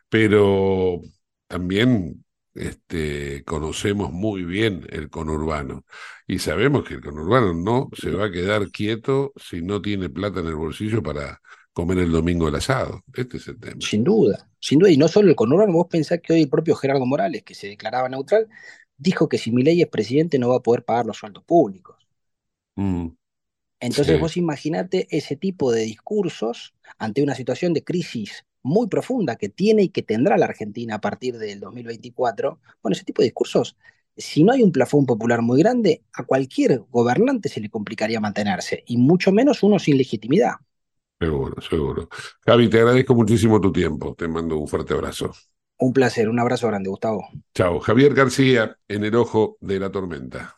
pero 0.08 1.00
también 1.46 2.24
este, 2.54 3.44
conocemos 3.44 4.12
muy 4.12 4.44
bien 4.44 4.86
el 4.90 5.08
conurbano 5.08 5.84
y 6.26 6.38
sabemos 6.38 6.84
que 6.84 6.94
el 6.94 7.00
conurbano 7.02 7.54
no 7.54 7.88
se 7.94 8.10
va 8.10 8.26
a 8.26 8.30
quedar 8.30 8.70
quieto 8.70 9.32
si 9.36 9.62
no 9.62 9.80
tiene 9.80 10.10
plata 10.10 10.40
en 10.40 10.46
el 10.48 10.56
bolsillo 10.56 11.02
para 11.02 11.40
comer 11.76 11.98
el 11.98 12.10
domingo 12.12 12.48
el 12.48 12.54
asado. 12.56 13.02
Este 13.14 13.36
es 13.36 13.46
el 13.48 13.60
tema. 13.60 13.86
Sin 13.88 14.04
duda, 14.04 14.50
sin 14.60 14.78
duda. 14.78 14.90
Y 14.90 14.96
no 14.98 15.08
solo 15.08 15.28
el 15.30 15.36
conurbano, 15.36 15.72
vos 15.72 15.86
pensás 15.90 16.20
que 16.22 16.32
hoy 16.32 16.42
el 16.42 16.48
propio 16.50 16.74
Gerardo 16.76 17.06
Morales, 17.06 17.42
que 17.42 17.54
se 17.54 17.68
declaraba 17.68 18.08
neutral, 18.08 18.48
dijo 18.96 19.28
que 19.28 19.38
si 19.38 19.50
Milei 19.52 19.80
es 19.82 19.88
presidente 19.88 20.38
no 20.38 20.48
va 20.50 20.56
a 20.56 20.62
poder 20.62 20.84
pagar 20.84 21.06
los 21.06 21.18
sueldos 21.18 21.44
públicos. 21.44 21.96
Mm, 22.78 23.16
Entonces 23.80 24.18
vos 24.18 24.36
imaginate 24.36 25.06
ese 25.10 25.36
tipo 25.36 25.70
de 25.72 25.82
discursos 25.82 26.74
ante 26.98 27.22
una 27.22 27.34
situación 27.34 27.74
de 27.74 27.84
crisis 27.84 28.44
muy 28.62 28.88
profunda 28.88 29.36
que 29.36 29.48
tiene 29.48 29.82
y 29.84 29.88
que 29.90 30.02
tendrá 30.02 30.36
la 30.38 30.46
Argentina 30.46 30.96
a 30.96 31.00
partir 31.00 31.38
del 31.38 31.60
2024, 31.60 32.58
bueno, 32.82 32.94
ese 32.94 33.04
tipo 33.04 33.22
de 33.22 33.26
discursos, 33.28 33.76
si 34.16 34.42
no 34.44 34.52
hay 34.52 34.62
un 34.62 34.72
plafón 34.72 35.06
popular 35.06 35.42
muy 35.42 35.60
grande, 35.60 36.02
a 36.14 36.24
cualquier 36.24 36.80
gobernante 36.90 37.48
se 37.48 37.60
le 37.60 37.70
complicaría 37.70 38.18
mantenerse, 38.20 38.82
y 38.86 38.96
mucho 38.96 39.30
menos 39.30 39.62
uno 39.62 39.78
sin 39.78 39.98
legitimidad. 39.98 40.52
Seguro, 41.18 41.60
seguro. 41.62 42.08
Javi, 42.44 42.68
te 42.68 42.78
agradezco 42.78 43.14
muchísimo 43.14 43.60
tu 43.60 43.72
tiempo. 43.72 44.14
Te 44.14 44.28
mando 44.28 44.58
un 44.58 44.68
fuerte 44.68 44.94
abrazo. 44.94 45.32
Un 45.78 45.92
placer, 45.92 46.28
un 46.28 46.38
abrazo 46.38 46.68
grande, 46.68 46.88
Gustavo. 46.88 47.28
Chao. 47.54 47.80
Javier 47.80 48.14
García, 48.14 48.76
en 48.88 49.04
el 49.04 49.14
ojo 49.14 49.56
de 49.60 49.80
la 49.80 49.90
tormenta. 49.90 50.54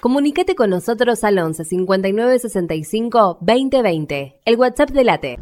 Comunicate 0.00 0.54
con 0.54 0.70
nosotros 0.70 1.24
al 1.24 1.38
11 1.38 1.64
59 1.64 2.38
65 2.38 3.38
2020, 3.40 4.40
el 4.44 4.56
WhatsApp 4.56 4.90
de 4.90 5.04
Late. 5.04 5.38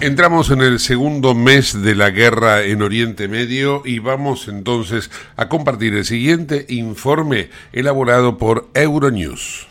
Entramos 0.00 0.50
en 0.50 0.60
el 0.60 0.78
segundo 0.78 1.34
mes 1.34 1.82
de 1.82 1.94
la 1.94 2.10
guerra 2.10 2.62
en 2.62 2.82
Oriente 2.82 3.28
Medio 3.28 3.80
y 3.84 3.98
vamos 3.98 4.46
entonces 4.46 5.10
a 5.36 5.48
compartir 5.48 5.94
el 5.94 6.04
siguiente 6.04 6.66
informe 6.68 7.48
elaborado 7.72 8.36
por 8.36 8.68
Euronews 8.74 9.66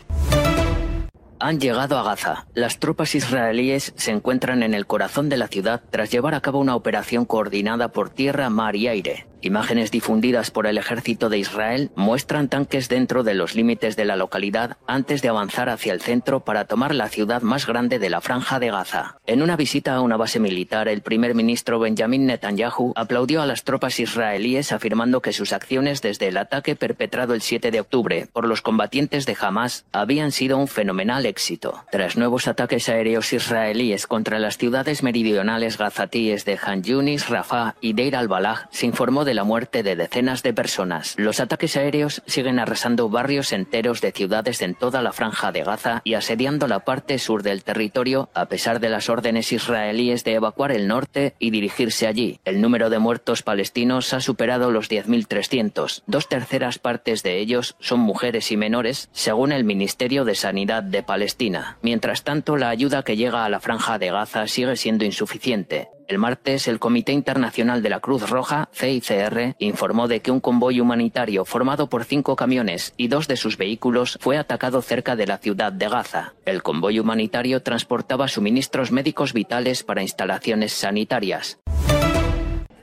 han 1.45 1.59
llegado 1.59 1.99
a 1.99 2.03
Gaza. 2.03 2.47
Las 2.55 2.79
tropas 2.79 3.13
israelíes 3.13 3.93
se 3.95 4.09
encuentran 4.09 4.63
en 4.63 4.73
el 4.73 4.87
corazón 4.87 5.29
de 5.29 5.37
la 5.37 5.47
ciudad 5.47 5.83
tras 5.91 6.09
llevar 6.09 6.33
a 6.33 6.41
cabo 6.41 6.57
una 6.57 6.75
operación 6.75 7.25
coordinada 7.25 7.89
por 7.89 8.09
tierra, 8.09 8.49
mar 8.49 8.75
y 8.75 8.87
aire. 8.87 9.27
Imágenes 9.45 9.91
difundidas 9.91 10.49
por 10.49 10.65
el 10.65 10.79
ejército 10.79 11.29
de 11.29 11.37
Israel 11.37 11.91
muestran 11.95 12.49
tanques 12.49 12.89
dentro 12.89 13.21
de 13.21 13.35
los 13.35 13.53
límites 13.53 13.95
de 13.95 14.03
la 14.03 14.15
localidad 14.15 14.77
antes 14.87 15.21
de 15.21 15.29
avanzar 15.29 15.69
hacia 15.69 15.93
el 15.93 16.01
centro 16.01 16.39
para 16.39 16.65
tomar 16.65 16.95
la 16.95 17.09
ciudad 17.09 17.43
más 17.43 17.67
grande 17.67 17.99
de 17.99 18.09
la 18.09 18.21
franja 18.21 18.59
de 18.59 18.71
Gaza. 18.71 19.19
En 19.27 19.43
una 19.43 19.55
visita 19.55 19.93
a 19.93 20.01
una 20.01 20.17
base 20.17 20.39
militar, 20.39 20.87
el 20.87 21.03
primer 21.03 21.35
ministro 21.35 21.77
Benjamin 21.77 22.25
Netanyahu 22.25 22.93
aplaudió 22.95 23.43
a 23.43 23.45
las 23.45 23.63
tropas 23.63 23.99
israelíes 23.99 24.71
afirmando 24.71 25.21
que 25.21 25.31
sus 25.31 25.53
acciones 25.53 26.01
desde 26.01 26.29
el 26.29 26.37
ataque 26.37 26.75
perpetrado 26.75 27.35
el 27.35 27.43
7 27.43 27.69
de 27.69 27.81
octubre 27.81 28.27
por 28.33 28.47
los 28.47 28.63
combatientes 28.63 29.27
de 29.27 29.37
Hamas 29.39 29.85
habían 29.91 30.31
sido 30.31 30.57
un 30.57 30.67
fenomenal 30.67 31.27
éxito. 31.27 31.83
Tras 31.91 32.17
nuevos 32.17 32.47
ataques 32.47 32.89
aéreos 32.89 33.31
israelíes 33.31 34.07
contra 34.07 34.39
las 34.39 34.57
ciudades 34.57 35.03
meridionales 35.03 35.77
gazatíes 35.77 36.45
de 36.45 36.57
Han 36.65 36.81
Yunis, 36.81 37.29
Rafah 37.29 37.75
y 37.79 37.93
Deir 37.93 38.15
al-Balah, 38.15 38.69
se 38.71 38.87
informó 38.87 39.23
de 39.23 39.34
la 39.35 39.43
muerte 39.43 39.83
de 39.83 39.95
decenas 39.95 40.43
de 40.43 40.53
personas. 40.53 41.15
Los 41.17 41.39
ataques 41.39 41.77
aéreos 41.77 42.23
siguen 42.25 42.59
arrasando 42.59 43.09
barrios 43.09 43.51
enteros 43.51 44.01
de 44.01 44.11
ciudades 44.11 44.61
en 44.61 44.75
toda 44.75 45.01
la 45.01 45.11
franja 45.11 45.51
de 45.51 45.63
Gaza 45.63 46.01
y 46.03 46.13
asediando 46.13 46.67
la 46.67 46.79
parte 46.79 47.19
sur 47.19 47.43
del 47.43 47.63
territorio 47.63 48.29
a 48.33 48.45
pesar 48.47 48.79
de 48.79 48.89
las 48.89 49.09
órdenes 49.09 49.51
israelíes 49.51 50.23
de 50.23 50.33
evacuar 50.33 50.71
el 50.71 50.87
norte 50.87 51.35
y 51.39 51.51
dirigirse 51.51 52.07
allí. 52.07 52.39
El 52.45 52.61
número 52.61 52.89
de 52.89 52.99
muertos 52.99 53.43
palestinos 53.43 54.13
ha 54.13 54.21
superado 54.21 54.71
los 54.71 54.89
10.300. 54.89 56.03
Dos 56.07 56.29
terceras 56.29 56.79
partes 56.79 57.23
de 57.23 57.39
ellos 57.39 57.75
son 57.79 57.99
mujeres 57.99 58.51
y 58.51 58.57
menores, 58.57 59.09
según 59.11 59.51
el 59.51 59.63
Ministerio 59.63 60.25
de 60.25 60.35
Sanidad 60.35 60.83
de 60.83 61.03
Palestina. 61.03 61.77
Mientras 61.81 62.23
tanto, 62.23 62.57
la 62.57 62.69
ayuda 62.69 63.03
que 63.03 63.17
llega 63.17 63.45
a 63.45 63.49
la 63.49 63.59
franja 63.59 63.99
de 63.99 64.11
Gaza 64.11 64.47
sigue 64.47 64.75
siendo 64.75 65.05
insuficiente. 65.05 65.89
El 66.07 66.19
martes, 66.19 66.67
el 66.67 66.79
Comité 66.79 67.11
Internacional 67.11 67.81
de 67.81 67.89
la 67.89 67.99
Cruz 67.99 68.29
Roja, 68.29 68.69
CICR, 68.73 69.55
informó 69.59 70.07
de 70.07 70.21
que 70.21 70.31
un 70.31 70.39
convoy 70.39 70.79
humanitario 70.79 71.45
formado 71.45 71.89
por 71.89 72.05
cinco 72.05 72.35
camiones 72.35 72.93
y 72.95 73.07
dos 73.07 73.27
de 73.27 73.37
sus 73.37 73.57
vehículos 73.57 74.19
fue 74.21 74.37
atacado 74.37 74.81
cerca 74.81 75.15
de 75.15 75.25
la 75.25 75.39
ciudad 75.39 75.71
de 75.71 75.89
Gaza. 75.89 76.33
El 76.45 76.61
convoy 76.61 76.99
humanitario 76.99 77.63
transportaba 77.63 78.27
suministros 78.27 78.91
médicos 78.91 79.33
vitales 79.33 79.83
para 79.83 80.03
instalaciones 80.03 80.73
sanitarias. 80.73 81.59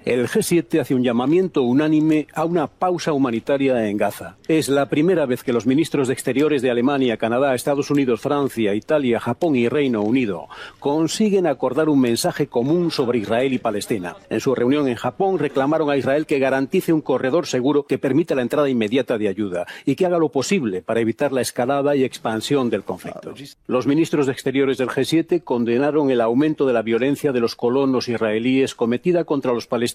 El 0.04 0.26
G7 0.26 0.80
hace 0.80 0.96
un 0.96 1.04
llamamiento 1.04 1.62
unánime 1.62 2.26
a 2.34 2.44
una 2.44 2.66
pausa 2.66 3.12
humanitaria 3.12 3.88
en 3.88 3.96
Gaza. 3.96 4.36
Es 4.48 4.68
la 4.68 4.88
primera 4.88 5.26
vez 5.26 5.44
que 5.44 5.52
los 5.52 5.64
ministros 5.64 6.08
de 6.08 6.14
Exteriores 6.14 6.60
de 6.60 6.72
Alemania, 6.72 7.18
Canadá, 7.18 7.54
Estados 7.54 7.88
Unidos, 7.88 8.20
Francia, 8.20 8.74
Italia, 8.74 9.20
Japón 9.20 9.54
y 9.54 9.68
Reino 9.68 10.02
Unido 10.02 10.48
consiguen 10.80 11.46
acordar 11.46 11.88
un 11.88 12.00
mensaje 12.00 12.48
común 12.48 12.90
sobre 12.90 13.20
Israel 13.20 13.52
y 13.52 13.58
Palestina. 13.58 14.16
En 14.28 14.40
su 14.40 14.56
reunión 14.56 14.88
en 14.88 14.96
Japón 14.96 15.38
reclamaron 15.38 15.88
a 15.88 15.96
Israel 15.96 16.26
que 16.26 16.40
garantice 16.40 16.92
un 16.92 17.00
corredor 17.00 17.46
seguro 17.46 17.84
que 17.84 17.98
permita 17.98 18.34
la 18.34 18.42
entrada 18.42 18.68
inmediata 18.68 19.18
de 19.18 19.28
ayuda 19.28 19.66
y 19.86 19.94
que 19.94 20.06
haga 20.06 20.18
lo 20.18 20.30
posible 20.30 20.82
para 20.82 20.98
evitar 20.98 21.30
la 21.30 21.42
escalada 21.42 21.94
y 21.94 22.02
expansión 22.02 22.70
del 22.70 22.82
conflicto. 22.82 23.34
Los 23.68 23.86
ministros 23.86 24.26
de 24.26 24.32
Exteriores 24.32 24.78
del 24.78 24.88
G7 24.88 25.44
condenaron 25.44 26.10
el 26.10 26.20
aumento 26.20 26.66
de 26.66 26.72
la 26.72 26.82
violencia 26.82 27.30
de 27.30 27.38
los 27.38 27.54
colonos 27.54 28.08
israelíes 28.08 28.74
cometida 28.74 29.22
contra 29.22 29.52
los 29.52 29.68
palestinos 29.68 29.91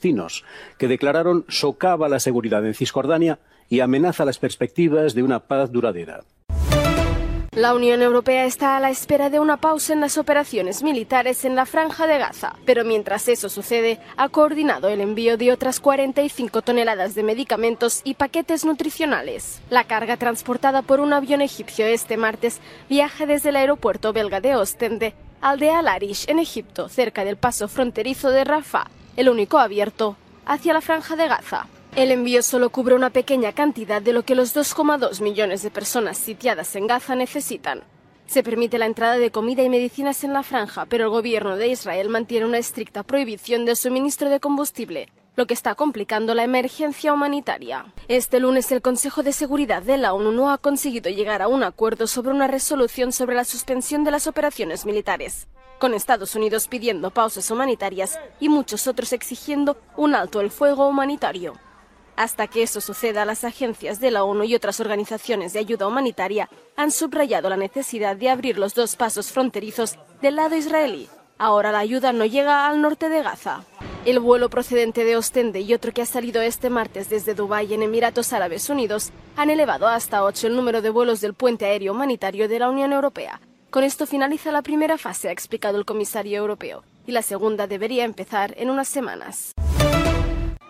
que 0.77 0.87
declararon 0.87 1.45
socava 1.47 2.09
la 2.09 2.19
seguridad 2.19 2.65
en 2.65 2.73
Cisjordania 2.73 3.39
y 3.69 3.81
amenaza 3.81 4.25
las 4.25 4.39
perspectivas 4.39 5.13
de 5.13 5.23
una 5.23 5.39
paz 5.39 5.71
duradera. 5.71 6.23
La 7.57 7.73
Unión 7.73 8.03
Europea 8.03 8.45
está 8.45 8.77
a 8.77 8.79
la 8.79 8.91
espera 8.91 9.31
de 9.31 9.39
una 9.39 9.57
pausa 9.57 9.91
en 9.91 9.99
las 9.99 10.19
operaciones 10.19 10.83
militares 10.83 11.43
en 11.43 11.55
la 11.55 11.65
franja 11.65 12.05
de 12.05 12.19
Gaza, 12.19 12.53
pero 12.65 12.85
mientras 12.85 13.27
eso 13.27 13.49
sucede, 13.49 13.99
ha 14.15 14.29
coordinado 14.29 14.89
el 14.89 15.01
envío 15.01 15.37
de 15.37 15.51
otras 15.51 15.79
45 15.79 16.61
toneladas 16.61 17.15
de 17.15 17.23
medicamentos 17.23 18.01
y 18.03 18.13
paquetes 18.13 18.63
nutricionales. 18.63 19.59
La 19.71 19.85
carga 19.85 20.17
transportada 20.17 20.83
por 20.83 20.99
un 20.99 21.13
avión 21.13 21.41
egipcio 21.41 21.87
este 21.87 22.15
martes 22.15 22.61
viaja 22.89 23.25
desde 23.25 23.49
el 23.49 23.55
aeropuerto 23.55 24.13
belga 24.13 24.39
de 24.39 24.55
Ostende 24.55 25.15
al 25.41 25.57
de 25.57 25.71
Al-Arish 25.71 26.29
en 26.29 26.37
Egipto, 26.37 26.89
cerca 26.89 27.25
del 27.25 27.37
paso 27.37 27.67
fronterizo 27.67 28.29
de 28.29 28.43
Rafah, 28.43 28.85
el 29.17 29.29
único 29.29 29.57
abierto, 29.57 30.15
hacia 30.45 30.73
la 30.73 30.81
franja 30.81 31.15
de 31.15 31.27
Gaza. 31.27 31.67
El 31.95 32.11
envío 32.11 32.43
solo 32.43 32.69
cubre 32.69 32.93
una 32.93 33.09
pequeña 33.09 33.51
cantidad 33.51 33.99
de 33.99 34.13
lo 34.13 34.23
que 34.23 34.35
los 34.35 34.55
2,2 34.55 35.21
millones 35.21 35.63
de 35.63 35.71
personas 35.71 36.19
sitiadas 36.19 36.75
en 36.75 36.85
Gaza 36.85 37.15
necesitan. 37.15 37.83
Se 38.27 38.43
permite 38.43 38.77
la 38.77 38.85
entrada 38.85 39.17
de 39.17 39.31
comida 39.31 39.63
y 39.63 39.69
medicinas 39.69 40.23
en 40.23 40.33
la 40.33 40.43
franja, 40.43 40.85
pero 40.85 41.05
el 41.05 41.09
gobierno 41.09 41.57
de 41.57 41.67
Israel 41.67 42.09
mantiene 42.09 42.45
una 42.45 42.59
estricta 42.59 43.01
prohibición 43.01 43.65
de 43.65 43.75
suministro 43.75 44.29
de 44.29 44.39
combustible, 44.39 45.09
lo 45.35 45.47
que 45.47 45.55
está 45.55 45.73
complicando 45.73 46.35
la 46.35 46.43
emergencia 46.43 47.11
humanitaria. 47.11 47.85
Este 48.09 48.39
lunes 48.39 48.71
el 48.71 48.83
Consejo 48.83 49.23
de 49.23 49.33
Seguridad 49.33 49.81
de 49.81 49.97
la 49.97 50.13
ONU 50.13 50.31
no 50.31 50.51
ha 50.51 50.59
conseguido 50.59 51.09
llegar 51.09 51.41
a 51.41 51.47
un 51.47 51.63
acuerdo 51.63 52.05
sobre 52.05 52.31
una 52.31 52.45
resolución 52.45 53.11
sobre 53.11 53.35
la 53.35 53.45
suspensión 53.45 54.03
de 54.03 54.11
las 54.11 54.27
operaciones 54.27 54.85
militares 54.85 55.47
con 55.79 55.93
Estados 55.93 56.35
Unidos 56.35 56.67
pidiendo 56.67 57.11
pausas 57.11 57.49
humanitarias 57.51 58.19
y 58.39 58.49
muchos 58.49 58.87
otros 58.87 59.13
exigiendo 59.13 59.77
un 59.95 60.15
alto 60.15 60.41
el 60.41 60.51
fuego 60.51 60.87
humanitario. 60.87 61.53
Hasta 62.15 62.47
que 62.47 62.63
eso 62.63 62.81
suceda, 62.81 63.25
las 63.25 63.43
agencias 63.43 63.99
de 63.99 64.09
la 64.09 64.23
ONU 64.23 64.43
y 64.43 64.55
otras 64.55 64.79
organizaciones 64.79 65.53
de 65.53 65.59
ayuda 65.59 65.87
humanitaria 65.87 66.49
han 66.75 66.89
subrayado 66.89 67.47
la 67.47 67.57
necesidad 67.57 68.15
de 68.15 68.29
abrir 68.29 68.57
los 68.57 68.73
dos 68.73 68.95
pasos 68.95 69.31
fronterizos 69.31 69.99
del 70.19 70.37
lado 70.37 70.55
israelí. 70.55 71.07
Ahora 71.37 71.71
la 71.71 71.79
ayuda 71.79 72.13
no 72.13 72.25
llega 72.25 72.67
al 72.67 72.81
norte 72.81 73.09
de 73.09 73.21
Gaza. 73.21 73.61
El 74.05 74.19
vuelo 74.19 74.49
procedente 74.49 75.03
de 75.03 75.15
Ostende 75.15 75.59
y 75.59 75.75
otro 75.75 75.91
que 75.91 76.01
ha 76.01 76.07
salido 76.07 76.41
este 76.41 76.71
martes 76.71 77.09
desde 77.09 77.35
Dubái 77.35 77.71
en 77.75 77.83
Emiratos 77.83 78.33
Árabes 78.33 78.69
Unidos 78.71 79.11
han 79.35 79.51
elevado 79.51 79.85
hasta 79.87 80.23
ocho 80.23 80.47
el 80.47 80.55
número 80.55 80.81
de 80.81 80.89
vuelos 80.89 81.21
del 81.21 81.35
puente 81.35 81.65
aéreo 81.65 81.93
humanitario 81.93 82.47
de 82.47 82.57
la 82.57 82.69
Unión 82.69 82.93
Europea. 82.93 83.39
Con 83.69 83.83
esto 83.83 84.05
finaliza 84.05 84.51
la 84.51 84.61
primera 84.61 84.97
fase, 84.97 85.27
ha 85.27 85.31
explicado 85.33 85.77
el 85.77 85.83
comisario 85.83 86.37
europeo, 86.37 86.83
y 87.05 87.11
la 87.11 87.21
segunda 87.21 87.67
debería 87.67 88.05
empezar 88.05 88.53
en 88.57 88.69
unas 88.69 88.87
semanas. 88.87 89.51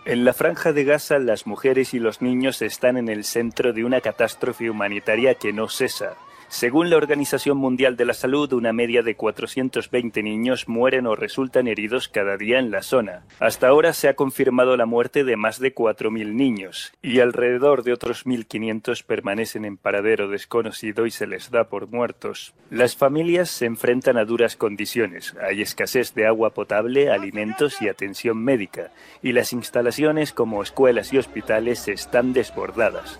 En 0.05 0.25
la 0.25 0.33
franja 0.33 0.73
de 0.73 0.83
Gaza, 0.83 1.19
las 1.19 1.45
mujeres 1.45 1.93
y 1.93 1.99
los 1.99 2.23
niños 2.23 2.61
están 2.63 2.97
en 2.97 3.07
el 3.07 3.23
centro 3.23 3.71
de 3.71 3.83
una 3.83 4.01
catástrofe 4.01 4.69
humanitaria 4.69 5.35
que 5.35 5.53
no 5.53 5.69
cesa. 5.69 6.15
Según 6.49 6.89
la 6.89 6.95
Organización 6.95 7.57
Mundial 7.57 7.97
de 7.97 8.05
la 8.05 8.13
Salud, 8.13 8.53
una 8.53 8.71
media 8.71 9.03
de 9.03 9.15
420 9.15 10.23
niños 10.23 10.69
mueren 10.69 11.05
o 11.05 11.13
resultan 11.13 11.67
heridos 11.67 12.07
cada 12.07 12.37
día 12.37 12.57
en 12.57 12.71
la 12.71 12.83
zona. 12.83 13.25
Hasta 13.39 13.67
ahora 13.67 13.91
se 13.91 14.07
ha 14.07 14.15
confirmado 14.15 14.77
la 14.77 14.85
muerte 14.85 15.25
de 15.25 15.35
más 15.35 15.59
de 15.59 15.75
4.000 15.75 16.33
niños 16.33 16.93
y 17.01 17.19
alrededor 17.19 17.83
de 17.83 17.91
otros 17.91 18.25
1.500 18.25 19.03
permanecen 19.03 19.65
en 19.65 19.75
paradero 19.75 20.29
desconocido 20.29 21.05
y 21.05 21.11
se 21.11 21.27
les 21.27 21.51
da 21.51 21.65
por 21.65 21.89
muertos. 21.89 22.53
Las 22.69 22.95
familias 22.95 23.49
se 23.49 23.65
enfrentan 23.65 24.17
a 24.17 24.23
duras 24.23 24.55
condiciones. 24.55 25.35
Hay 25.45 25.61
escasez 25.61 26.13
de 26.13 26.27
agua 26.27 26.51
potable, 26.51 27.11
alimentos 27.11 27.81
y 27.81 27.89
atención 27.89 28.41
médica, 28.41 28.91
y 29.21 29.33
las 29.33 29.51
instalaciones 29.51 30.31
como 30.31 30.63
escuelas 30.63 31.11
y 31.11 31.17
hospitales 31.17 31.89
están 31.89 32.31
desbordadas. 32.31 33.19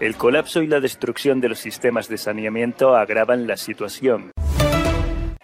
El 0.00 0.16
colapso 0.16 0.62
y 0.62 0.66
la 0.66 0.80
destrucción 0.80 1.40
de 1.40 1.48
los 1.48 1.58
sistemas 1.58 2.08
de 2.08 2.18
saneamiento 2.18 2.96
agravan 2.96 3.46
la 3.46 3.56
situación. 3.56 4.32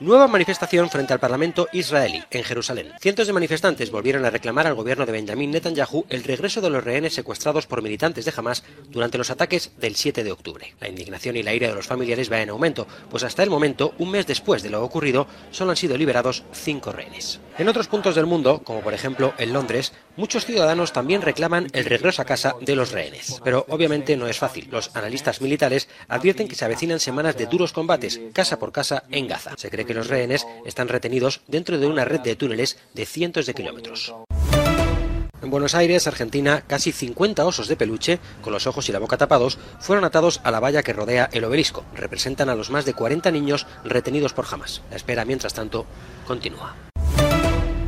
Nueva 0.00 0.28
manifestación 0.28 0.88
frente 0.90 1.12
al 1.12 1.18
Parlamento 1.18 1.66
israelí 1.72 2.22
en 2.30 2.44
Jerusalén. 2.44 2.92
Cientos 3.00 3.26
de 3.26 3.32
manifestantes 3.32 3.90
volvieron 3.90 4.24
a 4.24 4.30
reclamar 4.30 4.68
al 4.68 4.76
gobierno 4.76 5.04
de 5.04 5.10
Benjamín 5.10 5.50
Netanyahu 5.50 6.06
el 6.08 6.22
regreso 6.22 6.60
de 6.60 6.70
los 6.70 6.84
rehenes 6.84 7.14
secuestrados 7.14 7.66
por 7.66 7.82
militantes 7.82 8.24
de 8.24 8.32
Hamas 8.36 8.62
durante 8.90 9.18
los 9.18 9.30
ataques 9.30 9.72
del 9.76 9.96
7 9.96 10.22
de 10.22 10.30
octubre. 10.30 10.72
La 10.80 10.88
indignación 10.88 11.36
y 11.36 11.42
la 11.42 11.52
ira 11.52 11.66
de 11.66 11.74
los 11.74 11.88
familiares 11.88 12.30
va 12.30 12.40
en 12.40 12.50
aumento, 12.50 12.86
pues 13.10 13.24
hasta 13.24 13.42
el 13.42 13.50
momento, 13.50 13.92
un 13.98 14.12
mes 14.12 14.24
después 14.24 14.62
de 14.62 14.70
lo 14.70 14.84
ocurrido, 14.84 15.26
solo 15.50 15.72
han 15.72 15.76
sido 15.76 15.96
liberados 15.96 16.44
cinco 16.52 16.92
rehenes. 16.92 17.40
En 17.58 17.68
otros 17.68 17.88
puntos 17.88 18.14
del 18.14 18.26
mundo, 18.26 18.62
como 18.62 18.82
por 18.82 18.94
ejemplo 18.94 19.34
en 19.36 19.52
Londres, 19.52 19.92
muchos 20.18 20.44
ciudadanos 20.44 20.92
también 20.92 21.22
reclaman 21.22 21.68
el 21.72 21.84
regreso 21.84 22.20
a 22.20 22.24
casa 22.26 22.56
de 22.60 22.74
los 22.74 22.92
rehenes. 22.92 23.40
Pero 23.44 23.64
obviamente 23.68 24.16
no 24.16 24.26
es 24.26 24.36
fácil. 24.36 24.68
Los 24.70 24.94
analistas 24.94 25.40
militares 25.40 25.88
advierten 26.08 26.48
que 26.48 26.56
se 26.56 26.64
avecinan 26.64 27.00
semanas 27.00 27.36
de 27.36 27.46
duros 27.46 27.72
combates, 27.72 28.20
casa 28.32 28.58
por 28.58 28.72
casa, 28.72 29.04
en 29.10 29.28
Gaza. 29.28 29.52
Se 29.56 29.70
cree 29.70 29.86
que 29.86 29.94
los 29.94 30.08
rehenes 30.08 30.46
están 30.66 30.88
retenidos 30.88 31.40
dentro 31.46 31.78
de 31.78 31.86
una 31.86 32.04
red 32.04 32.20
de 32.20 32.36
túneles 32.36 32.78
de 32.94 33.06
cientos 33.06 33.46
de 33.46 33.54
kilómetros. 33.54 34.12
En 35.40 35.50
Buenos 35.50 35.76
Aires, 35.76 36.08
Argentina, 36.08 36.64
casi 36.66 36.90
50 36.90 37.46
osos 37.46 37.68
de 37.68 37.76
peluche, 37.76 38.18
con 38.42 38.52
los 38.52 38.66
ojos 38.66 38.88
y 38.88 38.92
la 38.92 38.98
boca 38.98 39.16
tapados, 39.16 39.56
fueron 39.78 40.04
atados 40.04 40.40
a 40.42 40.50
la 40.50 40.58
valla 40.58 40.82
que 40.82 40.92
rodea 40.92 41.30
el 41.32 41.44
obelisco. 41.44 41.84
Representan 41.94 42.48
a 42.48 42.56
los 42.56 42.70
más 42.70 42.84
de 42.84 42.94
40 42.94 43.30
niños 43.30 43.66
retenidos 43.84 44.32
por 44.32 44.46
Hamas. 44.50 44.82
La 44.90 44.96
espera, 44.96 45.24
mientras 45.24 45.54
tanto, 45.54 45.86
continúa. 46.26 46.74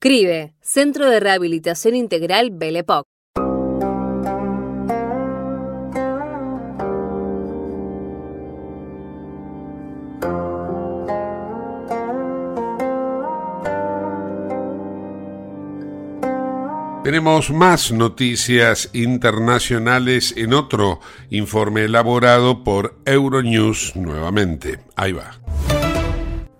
CRIBE, 0.00 0.54
Centro 0.60 1.10
de 1.10 1.18
Rehabilitación 1.18 1.96
Integral 1.96 2.50
Belepoc. 2.52 3.04
Tenemos 17.02 17.50
más 17.50 17.90
noticias 17.90 18.90
internacionales 18.92 20.32
en 20.36 20.54
otro 20.54 21.00
informe 21.30 21.84
elaborado 21.84 22.62
por 22.62 23.00
Euronews 23.04 23.96
nuevamente. 23.96 24.78
Ahí 24.94 25.10
va. 25.10 25.40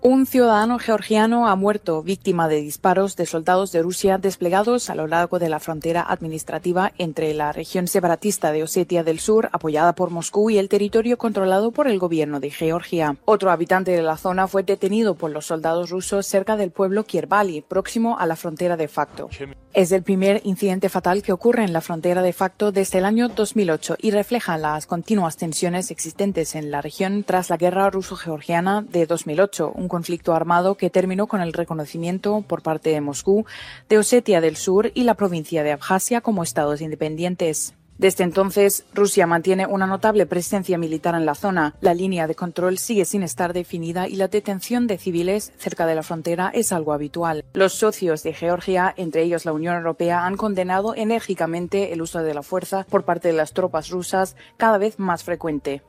Un 0.09 0.25
ciudadano 0.25 0.79
georgiano 0.79 1.47
ha 1.47 1.55
muerto 1.55 2.01
víctima 2.01 2.47
de 2.47 2.61
disparos 2.61 3.15
de 3.15 3.27
soldados 3.27 3.71
de 3.71 3.83
Rusia 3.83 4.17
desplegados 4.17 4.89
a 4.89 4.95
lo 4.95 5.05
largo 5.05 5.37
de 5.37 5.49
la 5.49 5.59
frontera 5.59 6.01
administrativa 6.01 6.93
entre 6.97 7.31
la 7.35 7.51
región 7.51 7.85
separatista 7.85 8.51
de 8.51 8.63
Osetia 8.63 9.03
del 9.03 9.19
Sur, 9.19 9.49
apoyada 9.51 9.93
por 9.93 10.09
Moscú, 10.09 10.49
y 10.49 10.57
el 10.57 10.67
territorio 10.67 11.19
controlado 11.19 11.69
por 11.69 11.87
el 11.87 11.99
gobierno 11.99 12.39
de 12.39 12.49
Georgia. 12.49 13.17
Otro 13.25 13.51
habitante 13.51 13.91
de 13.91 14.01
la 14.01 14.17
zona 14.17 14.47
fue 14.47 14.63
detenido 14.63 15.13
por 15.13 15.29
los 15.29 15.45
soldados 15.45 15.91
rusos 15.91 16.25
cerca 16.25 16.57
del 16.57 16.71
pueblo 16.71 17.03
Kierbali, 17.03 17.61
próximo 17.61 18.17
a 18.17 18.25
la 18.25 18.35
frontera 18.35 18.77
de 18.77 18.87
facto. 18.87 19.29
Es 19.71 19.91
el 19.91 20.01
primer 20.01 20.41
incidente 20.45 20.89
fatal 20.89 21.21
que 21.21 21.31
ocurre 21.31 21.63
en 21.63 21.73
la 21.73 21.81
frontera 21.81 22.23
de 22.23 22.33
facto 22.33 22.71
desde 22.71 22.97
el 22.97 23.05
año 23.05 23.29
2008 23.29 23.97
y 24.01 24.09
refleja 24.09 24.57
las 24.57 24.87
continuas 24.87 25.37
tensiones 25.37 25.91
existentes 25.91 26.55
en 26.55 26.71
la 26.71 26.81
región 26.81 27.23
tras 27.23 27.51
la 27.51 27.57
guerra 27.57 27.91
ruso-georgiana 27.91 28.81
de 28.81 29.05
2008, 29.05 29.71
un 29.75 29.87
conflicto 29.87 30.33
armado 30.33 30.73
que 30.73 30.89
terminó 30.89 31.27
con 31.27 31.41
el 31.41 31.53
reconocimiento 31.53 32.43
por 32.47 32.63
parte 32.63 32.89
de 32.89 32.99
Moscú 32.99 33.45
de 33.89 33.99
Osetia 33.99 34.41
del 34.41 34.55
Sur 34.55 34.91
y 34.95 35.03
la 35.03 35.13
provincia 35.13 35.63
de 35.63 35.71
Abjasia 35.71 36.21
como 36.21 36.41
estados 36.41 36.81
independientes. 36.81 37.75
Desde 37.99 38.23
entonces, 38.23 38.85
Rusia 38.93 39.27
mantiene 39.27 39.67
una 39.67 39.85
notable 39.85 40.25
presencia 40.25 40.77
militar 40.77 41.15
en 41.15 41.25
la 41.25 41.35
zona. 41.35 41.75
La 41.81 41.93
línea 41.93 42.27
de 42.27 42.33
control 42.33 42.77
sigue 42.77 43.03
sin 43.03 43.23
estar 43.23 43.51
definida 43.51 44.07
y 44.07 44.15
la 44.15 44.29
detención 44.29 44.87
de 44.87 44.97
civiles 44.97 45.51
cerca 45.57 45.85
de 45.85 45.95
la 45.95 46.03
frontera 46.03 46.49
es 46.53 46.71
algo 46.71 46.93
habitual. 46.93 47.43
Los 47.51 47.73
socios 47.73 48.23
de 48.23 48.33
Georgia, 48.33 48.93
entre 48.95 49.23
ellos 49.23 49.43
la 49.43 49.51
Unión 49.51 49.75
Europea, 49.75 50.25
han 50.25 50.37
condenado 50.37 50.95
enérgicamente 50.95 51.91
el 51.91 52.01
uso 52.01 52.23
de 52.23 52.33
la 52.33 52.41
fuerza 52.41 52.85
por 52.89 53.03
parte 53.03 53.27
de 53.27 53.33
las 53.33 53.51
tropas 53.51 53.89
rusas, 53.89 54.37
cada 54.55 54.77
vez 54.77 54.97
más 54.97 55.25
frecuente. 55.25 55.81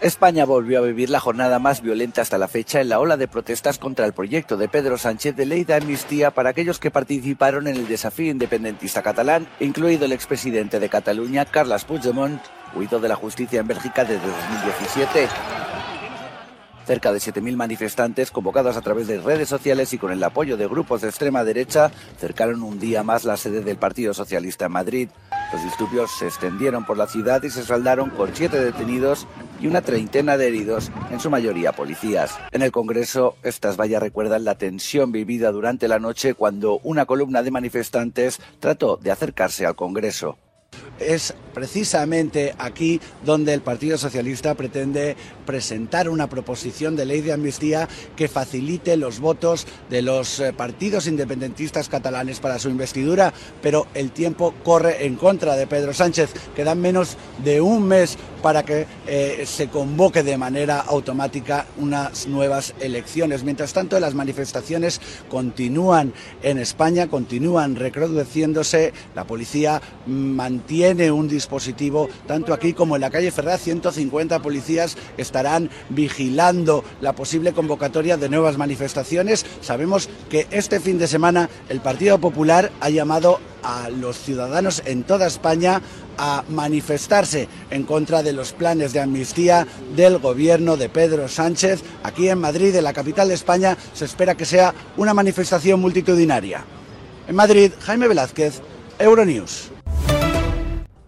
España 0.00 0.44
volvió 0.44 0.78
a 0.78 0.82
vivir 0.82 1.08
la 1.08 1.20
jornada 1.20 1.58
más 1.58 1.80
violenta 1.80 2.20
hasta 2.20 2.36
la 2.36 2.48
fecha 2.48 2.80
en 2.80 2.88
la 2.88 3.00
ola 3.00 3.16
de 3.16 3.28
protestas 3.28 3.78
contra 3.78 4.04
el 4.04 4.12
proyecto 4.12 4.56
de 4.56 4.68
Pedro 4.68 4.98
Sánchez 4.98 5.34
de 5.36 5.46
ley 5.46 5.64
de 5.64 5.74
amnistía 5.74 6.30
para 6.30 6.50
aquellos 6.50 6.78
que 6.78 6.90
participaron 6.90 7.68
en 7.68 7.76
el 7.76 7.88
desafío 7.88 8.30
independentista 8.30 9.02
catalán, 9.02 9.46
incluido 9.60 10.04
el 10.04 10.12
expresidente 10.12 10.78
de 10.78 10.88
Cataluña, 10.88 11.46
Carles 11.46 11.84
Puigdemont, 11.84 12.40
huido 12.74 13.00
de 13.00 13.08
la 13.08 13.16
justicia 13.16 13.60
en 13.60 13.68
Bélgica 13.68 14.04
desde 14.04 14.26
2017. 14.26 15.28
Cerca 16.86 17.12
de 17.12 17.18
7.000 17.18 17.56
manifestantes 17.56 18.30
convocados 18.30 18.76
a 18.76 18.82
través 18.82 19.06
de 19.06 19.18
redes 19.18 19.48
sociales 19.48 19.92
y 19.94 19.98
con 19.98 20.12
el 20.12 20.22
apoyo 20.22 20.56
de 20.56 20.66
grupos 20.66 21.00
de 21.00 21.08
extrema 21.08 21.42
derecha 21.42 21.90
cercaron 22.18 22.62
un 22.62 22.78
día 22.78 23.02
más 23.02 23.24
la 23.24 23.38
sede 23.38 23.62
del 23.62 23.78
Partido 23.78 24.12
Socialista 24.12 24.66
en 24.66 24.72
Madrid. 24.72 25.08
Los 25.52 25.64
disturbios 25.64 26.10
se 26.18 26.26
extendieron 26.26 26.84
por 26.84 26.98
la 26.98 27.06
ciudad 27.06 27.42
y 27.42 27.50
se 27.50 27.64
saldaron 27.64 28.10
con 28.10 28.34
siete 28.34 28.62
detenidos 28.62 29.26
y 29.60 29.66
una 29.66 29.80
treintena 29.80 30.36
de 30.36 30.48
heridos, 30.48 30.90
en 31.10 31.20
su 31.20 31.30
mayoría 31.30 31.72
policías. 31.72 32.36
En 32.50 32.60
el 32.60 32.72
Congreso, 32.72 33.36
estas 33.42 33.78
vallas 33.78 34.02
recuerdan 34.02 34.44
la 34.44 34.56
tensión 34.56 35.12
vivida 35.12 35.52
durante 35.52 35.88
la 35.88 35.98
noche 35.98 36.34
cuando 36.34 36.80
una 36.82 37.06
columna 37.06 37.42
de 37.42 37.50
manifestantes 37.50 38.40
trató 38.60 38.98
de 38.98 39.10
acercarse 39.10 39.64
al 39.64 39.74
Congreso 39.74 40.36
es 40.98 41.34
precisamente 41.54 42.54
aquí 42.58 43.00
donde 43.24 43.54
el 43.54 43.62
Partido 43.62 43.96
Socialista 43.96 44.54
pretende 44.54 45.16
presentar 45.46 46.08
una 46.08 46.28
proposición 46.28 46.96
de 46.96 47.06
ley 47.06 47.20
de 47.20 47.32
amnistía 47.32 47.88
que 48.16 48.28
facilite 48.28 48.96
los 48.96 49.20
votos 49.20 49.66
de 49.88 50.02
los 50.02 50.40
eh, 50.40 50.52
partidos 50.52 51.06
independentistas 51.06 51.88
catalanes 51.88 52.40
para 52.40 52.58
su 52.58 52.68
investidura, 52.68 53.32
pero 53.62 53.86
el 53.94 54.10
tiempo 54.10 54.54
corre 54.64 55.06
en 55.06 55.16
contra 55.16 55.54
de 55.56 55.66
Pedro 55.66 55.94
Sánchez. 55.94 56.30
Quedan 56.56 56.80
menos 56.80 57.16
de 57.44 57.60
un 57.60 57.86
mes 57.86 58.18
para 58.42 58.64
que 58.64 58.86
eh, 59.06 59.44
se 59.46 59.68
convoque 59.68 60.22
de 60.22 60.36
manera 60.36 60.80
automática 60.80 61.66
unas 61.78 62.26
nuevas 62.26 62.74
elecciones. 62.80 63.44
Mientras 63.44 63.72
tanto, 63.72 63.98
las 64.00 64.14
manifestaciones 64.14 65.00
continúan 65.30 66.12
en 66.42 66.58
España, 66.58 67.08
continúan 67.08 67.76
recrudeciéndose. 67.76 68.92
La 69.14 69.24
policía 69.24 69.80
mantiene 70.06 70.63
un 71.12 71.28
dispositivo 71.28 72.08
tanto 72.26 72.54
aquí 72.54 72.72
como 72.72 72.94
en 72.94 73.02
la 73.02 73.10
calle 73.10 73.30
Ferraz. 73.30 73.62
150 73.62 74.40
policías 74.40 74.96
estarán 75.16 75.70
vigilando 75.90 76.84
la 77.00 77.12
posible 77.12 77.52
convocatoria 77.52 78.16
de 78.16 78.28
nuevas 78.28 78.58
manifestaciones. 78.58 79.44
Sabemos 79.60 80.08
que 80.30 80.46
este 80.50 80.80
fin 80.80 80.98
de 80.98 81.06
semana 81.06 81.48
el 81.68 81.80
Partido 81.80 82.18
Popular 82.18 82.72
ha 82.80 82.90
llamado 82.90 83.40
a 83.62 83.88
los 83.90 84.18
ciudadanos 84.18 84.82
en 84.84 85.04
toda 85.04 85.26
España 85.26 85.80
a 86.18 86.44
manifestarse 86.48 87.48
en 87.70 87.84
contra 87.84 88.22
de 88.22 88.32
los 88.32 88.52
planes 88.52 88.92
de 88.92 89.00
amnistía 89.00 89.66
del 89.96 90.18
gobierno 90.18 90.76
de 90.76 90.88
Pedro 90.88 91.28
Sánchez. 91.28 91.82
Aquí 92.02 92.28
en 92.28 92.40
Madrid, 92.40 92.74
en 92.74 92.84
la 92.84 92.92
capital 92.92 93.28
de 93.28 93.34
España, 93.34 93.76
se 93.92 94.04
espera 94.04 94.34
que 94.34 94.44
sea 94.44 94.74
una 94.96 95.14
manifestación 95.14 95.80
multitudinaria. 95.80 96.64
En 97.26 97.36
Madrid, 97.36 97.72
Jaime 97.80 98.08
Velázquez, 98.08 98.60
Euronews. 98.98 99.73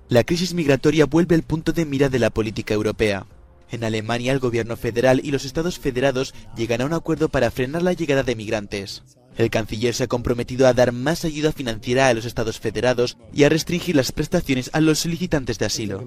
La 0.09 0.23
crisis 0.23 0.55
migratoria 0.55 1.05
vuelve 1.05 1.35
al 1.35 1.43
punto 1.43 1.73
de 1.73 1.85
mira 1.85 2.09
de 2.09 2.21
la 2.21 2.31
política 2.31 2.73
europea. 2.73 3.27
En 3.73 3.83
Alemania, 3.83 4.33
el 4.33 4.39
gobierno 4.39 4.77
federal 4.77 5.21
y 5.25 5.33
los 5.33 5.45
estados 5.45 5.81
federados 5.81 6.33
llegan 6.57 6.81
a 6.81 6.87
un 6.87 6.93
acuerdo 6.93 7.29
para 7.29 7.51
frenar 7.51 7.83
la 7.83 7.93
llegada 7.93 8.23
de 8.23 8.37
migrantes. 8.37 9.03
El 9.37 9.51
canciller 9.51 9.95
se 9.95 10.05
ha 10.05 10.07
comprometido 10.07 10.69
a 10.69 10.73
dar 10.75 10.93
más 10.93 11.25
ayuda 11.25 11.51
financiera 11.51 12.07
a 12.07 12.15
los 12.15 12.25
estados 12.25 12.61
federados 12.61 13.19
y 13.35 13.43
a 13.43 13.49
restringir 13.49 13.97
las 13.97 14.13
prestaciones 14.13 14.71
a 14.73 14.81
los 14.81 15.01
solicitantes 15.01 15.59
de 15.59 15.67
asilo. 15.67 16.05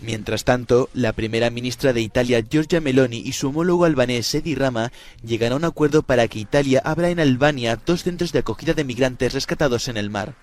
Mientras 0.00 0.44
tanto, 0.44 0.88
la 0.94 1.12
primera 1.12 1.50
ministra 1.50 1.92
de 1.92 2.00
Italia, 2.00 2.42
Giorgia 2.50 2.80
Meloni, 2.80 3.18
y 3.18 3.32
su 3.32 3.48
homólogo 3.48 3.84
albanés, 3.84 4.34
Edi 4.34 4.54
Rama, 4.54 4.90
llegan 5.22 5.52
a 5.52 5.56
un 5.56 5.64
acuerdo 5.64 6.02
para 6.02 6.26
que 6.28 6.40
Italia 6.40 6.80
abra 6.82 7.10
en 7.10 7.20
Albania 7.20 7.78
dos 7.84 8.04
centros 8.04 8.32
de 8.32 8.38
acogida 8.38 8.72
de 8.72 8.84
migrantes 8.84 9.34
rescatados 9.34 9.86
en 9.88 9.98
el 9.98 10.08
mar. 10.08 10.34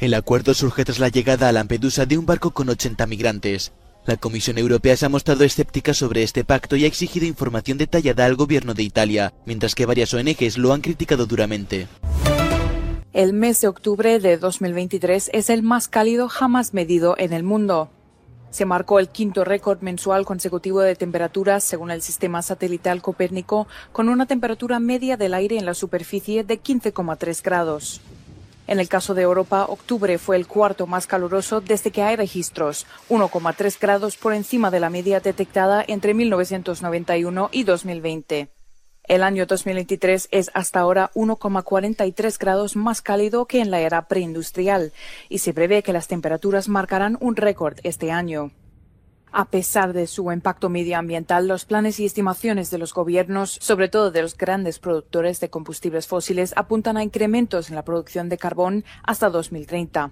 El 0.00 0.14
acuerdo 0.14 0.54
surge 0.54 0.86
tras 0.86 0.98
la 0.98 1.10
llegada 1.10 1.50
a 1.50 1.52
Lampedusa 1.52 2.06
de 2.06 2.16
un 2.16 2.24
barco 2.24 2.52
con 2.52 2.70
80 2.70 3.06
migrantes. 3.06 3.72
La 4.06 4.16
Comisión 4.16 4.56
Europea 4.56 4.96
se 4.96 5.04
ha 5.04 5.10
mostrado 5.10 5.44
escéptica 5.44 5.92
sobre 5.92 6.22
este 6.22 6.42
pacto 6.42 6.74
y 6.74 6.84
ha 6.84 6.86
exigido 6.86 7.26
información 7.26 7.76
detallada 7.76 8.24
al 8.24 8.34
gobierno 8.34 8.72
de 8.72 8.82
Italia, 8.82 9.34
mientras 9.44 9.74
que 9.74 9.84
varias 9.84 10.14
ONGs 10.14 10.56
lo 10.56 10.72
han 10.72 10.80
criticado 10.80 11.26
duramente. 11.26 11.86
El 13.12 13.34
mes 13.34 13.60
de 13.60 13.68
octubre 13.68 14.20
de 14.20 14.38
2023 14.38 15.32
es 15.34 15.50
el 15.50 15.62
más 15.62 15.86
cálido 15.86 16.30
jamás 16.30 16.72
medido 16.72 17.14
en 17.18 17.34
el 17.34 17.42
mundo. 17.42 17.90
Se 18.48 18.64
marcó 18.64 19.00
el 19.00 19.10
quinto 19.10 19.44
récord 19.44 19.82
mensual 19.82 20.24
consecutivo 20.24 20.80
de 20.80 20.96
temperaturas 20.96 21.62
según 21.62 21.90
el 21.90 22.00
sistema 22.00 22.40
satelital 22.40 23.02
Copérnico, 23.02 23.68
con 23.92 24.08
una 24.08 24.24
temperatura 24.24 24.80
media 24.80 25.18
del 25.18 25.34
aire 25.34 25.58
en 25.58 25.66
la 25.66 25.74
superficie 25.74 26.42
de 26.42 26.58
15,3 26.58 27.42
grados. 27.42 28.00
En 28.70 28.78
el 28.78 28.88
caso 28.88 29.14
de 29.14 29.22
Europa, 29.22 29.64
octubre 29.68 30.16
fue 30.16 30.36
el 30.36 30.46
cuarto 30.46 30.86
más 30.86 31.08
caluroso 31.08 31.60
desde 31.60 31.90
que 31.90 32.04
hay 32.04 32.14
registros, 32.14 32.86
1,3 33.08 33.76
grados 33.80 34.16
por 34.16 34.32
encima 34.32 34.70
de 34.70 34.78
la 34.78 34.90
media 34.90 35.18
detectada 35.18 35.84
entre 35.88 36.14
1991 36.14 37.48
y 37.50 37.64
2020. 37.64 38.48
El 39.02 39.24
año 39.24 39.46
2023 39.46 40.28
es 40.30 40.52
hasta 40.54 40.78
ahora 40.78 41.10
1,43 41.16 42.38
grados 42.38 42.76
más 42.76 43.02
cálido 43.02 43.46
que 43.46 43.60
en 43.60 43.72
la 43.72 43.80
era 43.80 44.06
preindustrial 44.06 44.92
y 45.28 45.38
se 45.38 45.52
prevé 45.52 45.82
que 45.82 45.92
las 45.92 46.06
temperaturas 46.06 46.68
marcarán 46.68 47.18
un 47.20 47.34
récord 47.34 47.76
este 47.82 48.12
año. 48.12 48.52
A 49.32 49.44
pesar 49.44 49.92
de 49.92 50.08
su 50.08 50.32
impacto 50.32 50.68
medioambiental, 50.68 51.46
los 51.46 51.64
planes 51.64 52.00
y 52.00 52.04
estimaciones 52.04 52.70
de 52.70 52.78
los 52.78 52.92
gobiernos, 52.92 53.58
sobre 53.60 53.88
todo 53.88 54.10
de 54.10 54.22
los 54.22 54.36
grandes 54.36 54.80
productores 54.80 55.38
de 55.38 55.50
combustibles 55.50 56.08
fósiles, 56.08 56.52
apuntan 56.56 56.96
a 56.96 57.04
incrementos 57.04 57.70
en 57.70 57.76
la 57.76 57.84
producción 57.84 58.28
de 58.28 58.38
carbón 58.38 58.84
hasta 59.04 59.30
2030. 59.30 60.10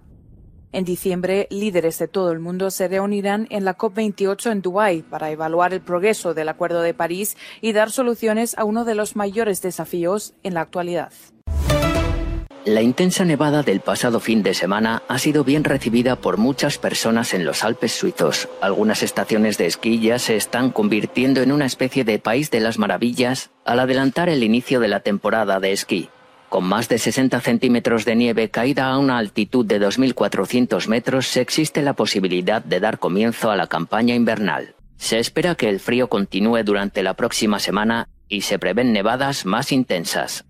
En 0.71 0.85
diciembre, 0.85 1.49
líderes 1.51 1.99
de 1.99 2.09
todo 2.09 2.31
el 2.31 2.39
mundo 2.39 2.71
se 2.71 2.89
reunirán 2.89 3.49
en 3.51 3.64
la 3.64 3.77
COP28 3.77 4.53
en 4.53 4.62
Dubái 4.62 5.03
para 5.03 5.31
evaluar 5.31 5.73
el 5.73 5.81
progreso 5.81 6.35
del 6.35 6.49
Acuerdo 6.49 6.83
de 6.83 6.95
París 6.95 7.37
y 7.61 7.73
dar 7.73 7.91
soluciones 7.91 8.57
a 8.57 8.64
uno 8.64 8.85
de 8.85 8.95
los 8.95 9.16
mayores 9.16 9.62
desafíos 9.62 10.35
en 10.43 10.55
la 10.55 10.61
actualidad. 10.61 11.11
La 12.64 12.82
intensa 12.82 13.24
nevada 13.24 13.62
del 13.62 13.80
pasado 13.80 14.20
fin 14.20 14.42
de 14.42 14.52
semana 14.52 15.02
ha 15.09 15.18
sido 15.18 15.42
bien 15.42 15.64
recibida 15.64 16.16
por 16.16 16.36
muchas 16.36 16.76
personas 16.76 17.32
en 17.32 17.44
los 17.44 17.64
Alpes 17.64 17.92
suizos. 17.92 18.48
Algunas 18.61 19.02
estaciones 19.02 19.56
de 19.56 19.66
esquí 19.66 20.00
ya 20.00 20.18
se 20.18 20.36
están 20.36 20.70
convirtiendo 20.70 21.40
en 21.40 21.52
una 21.52 21.66
especie 21.66 22.04
de 22.04 22.18
país 22.18 22.50
de 22.50 22.61
las 22.61 22.78
maravillas 22.78 23.50
al 23.64 23.80
adelantar 23.80 24.28
el 24.28 24.42
inicio 24.42 24.80
de 24.80 24.88
la 24.88 25.00
temporada 25.00 25.61
de 25.61 25.72
esquí. 25.72 26.11
Con 26.48 26.64
más 26.64 26.88
de 26.88 26.98
60 26.98 27.40
centímetros 27.40 28.04
de 28.04 28.16
nieve 28.16 28.50
caída 28.50 28.88
a 28.88 28.98
una 28.98 29.18
altitud 29.18 29.64
de 29.64 29.80
2.400 29.80 30.88
metros, 30.88 31.36
existe 31.36 31.82
la 31.82 31.92
posibilidad 31.92 32.62
de 32.62 32.80
dar 32.80 32.98
comienzo 32.98 33.50
a 33.50 33.56
la 33.56 33.66
campaña 33.66 34.14
invernal. 34.14 34.74
Se 34.96 35.18
espera 35.18 35.54
que 35.54 35.68
el 35.68 35.78
frío 35.78 36.09
continúe 36.09 36.64
durante 36.64 37.02
la 37.02 37.14
próxima 37.14 37.61
semana 37.61 38.09
y 38.28 38.42
se 38.42 38.59
prevén 38.59 38.92
nevadas 38.92 39.46
más 39.46 39.72
intensas. 39.72 40.44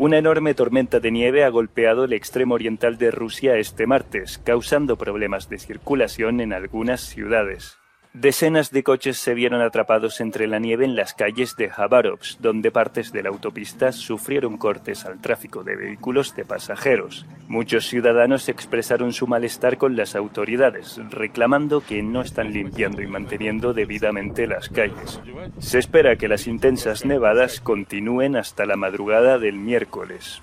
Una 0.00 0.16
enorme 0.16 0.54
tormenta 0.54 0.98
de 0.98 1.10
nieve 1.10 1.44
ha 1.44 1.50
golpeado 1.50 2.04
el 2.04 2.14
extremo 2.14 2.54
oriental 2.54 2.96
de 2.96 3.10
Rusia 3.10 3.58
este 3.58 3.86
martes, 3.86 4.38
causando 4.38 4.96
problemas 4.96 5.50
de 5.50 5.58
circulación 5.58 6.40
en 6.40 6.54
algunas 6.54 7.02
ciudades. 7.02 7.79
Decenas 8.12 8.72
de 8.72 8.82
coches 8.82 9.18
se 9.18 9.34
vieron 9.34 9.60
atrapados 9.60 10.20
entre 10.20 10.48
la 10.48 10.58
nieve 10.58 10.84
en 10.84 10.96
las 10.96 11.14
calles 11.14 11.54
de 11.54 11.68
Khabarovsk, 11.68 12.40
donde 12.40 12.72
partes 12.72 13.12
de 13.12 13.22
la 13.22 13.28
autopista 13.28 13.92
sufrieron 13.92 14.56
cortes 14.56 15.04
al 15.04 15.20
tráfico 15.20 15.62
de 15.62 15.76
vehículos 15.76 16.34
de 16.34 16.44
pasajeros. 16.44 17.24
Muchos 17.46 17.86
ciudadanos 17.86 18.48
expresaron 18.48 19.12
su 19.12 19.28
malestar 19.28 19.78
con 19.78 19.94
las 19.96 20.16
autoridades, 20.16 21.00
reclamando 21.08 21.82
que 21.82 22.02
no 22.02 22.22
están 22.22 22.52
limpiando 22.52 23.00
y 23.00 23.06
manteniendo 23.06 23.74
debidamente 23.74 24.48
las 24.48 24.68
calles. 24.68 25.20
Se 25.60 25.78
espera 25.78 26.16
que 26.16 26.26
las 26.26 26.48
intensas 26.48 27.04
nevadas 27.04 27.60
continúen 27.60 28.34
hasta 28.34 28.66
la 28.66 28.74
madrugada 28.74 29.38
del 29.38 29.54
miércoles. 29.54 30.42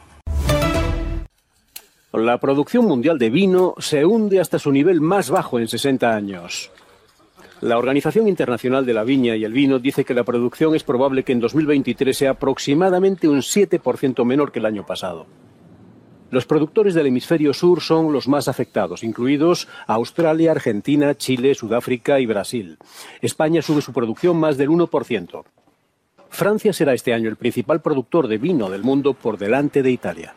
La 2.13 2.37
producción 2.37 2.85
mundial 2.85 3.19
de 3.19 3.29
vino 3.29 3.75
se 3.79 4.05
hunde 4.05 4.39
hasta 4.39 4.57
su 4.57 4.71
nivel 4.71 5.01
más 5.01 5.29
bajo 5.29 5.59
en 5.59 5.67
60 5.67 6.15
años. 6.15 6.71
La 7.61 7.79
Organización 7.79 8.27
Internacional 8.27 8.85
de 8.85 8.93
la 8.93 9.03
Viña 9.03 9.35
y 9.35 9.43
el 9.43 9.51
Vino 9.51 9.79
dice 9.79 10.05
que 10.05 10.13
la 10.13 10.23
producción 10.23 10.75
es 10.75 10.83
probable 10.83 11.23
que 11.23 11.31
en 11.31 11.39
2023 11.39 12.15
sea 12.15 12.31
aproximadamente 12.31 13.27
un 13.27 13.39
7% 13.39 14.23
menor 14.25 14.51
que 14.51 14.59
el 14.59 14.67
año 14.67 14.85
pasado. 14.85 15.25
Los 16.29 16.45
productores 16.45 16.93
del 16.93 17.07
hemisferio 17.07 17.55
sur 17.55 17.81
son 17.81 18.13
los 18.13 18.27
más 18.27 18.47
afectados, 18.47 19.03
incluidos 19.03 19.67
Australia, 19.87 20.51
Argentina, 20.51 21.15
Chile, 21.15 21.55
Sudáfrica 21.55 22.19
y 22.19 22.27
Brasil. 22.27 22.77
España 23.21 23.63
sube 23.63 23.81
su 23.81 23.91
producción 23.91 24.37
más 24.37 24.57
del 24.57 24.69
1%. 24.69 25.43
Francia 26.29 26.73
será 26.73 26.93
este 26.93 27.13
año 27.13 27.27
el 27.27 27.37
principal 27.37 27.81
productor 27.81 28.27
de 28.27 28.37
vino 28.37 28.69
del 28.69 28.83
mundo 28.83 29.13
por 29.13 29.39
delante 29.39 29.81
de 29.81 29.89
Italia. 29.89 30.35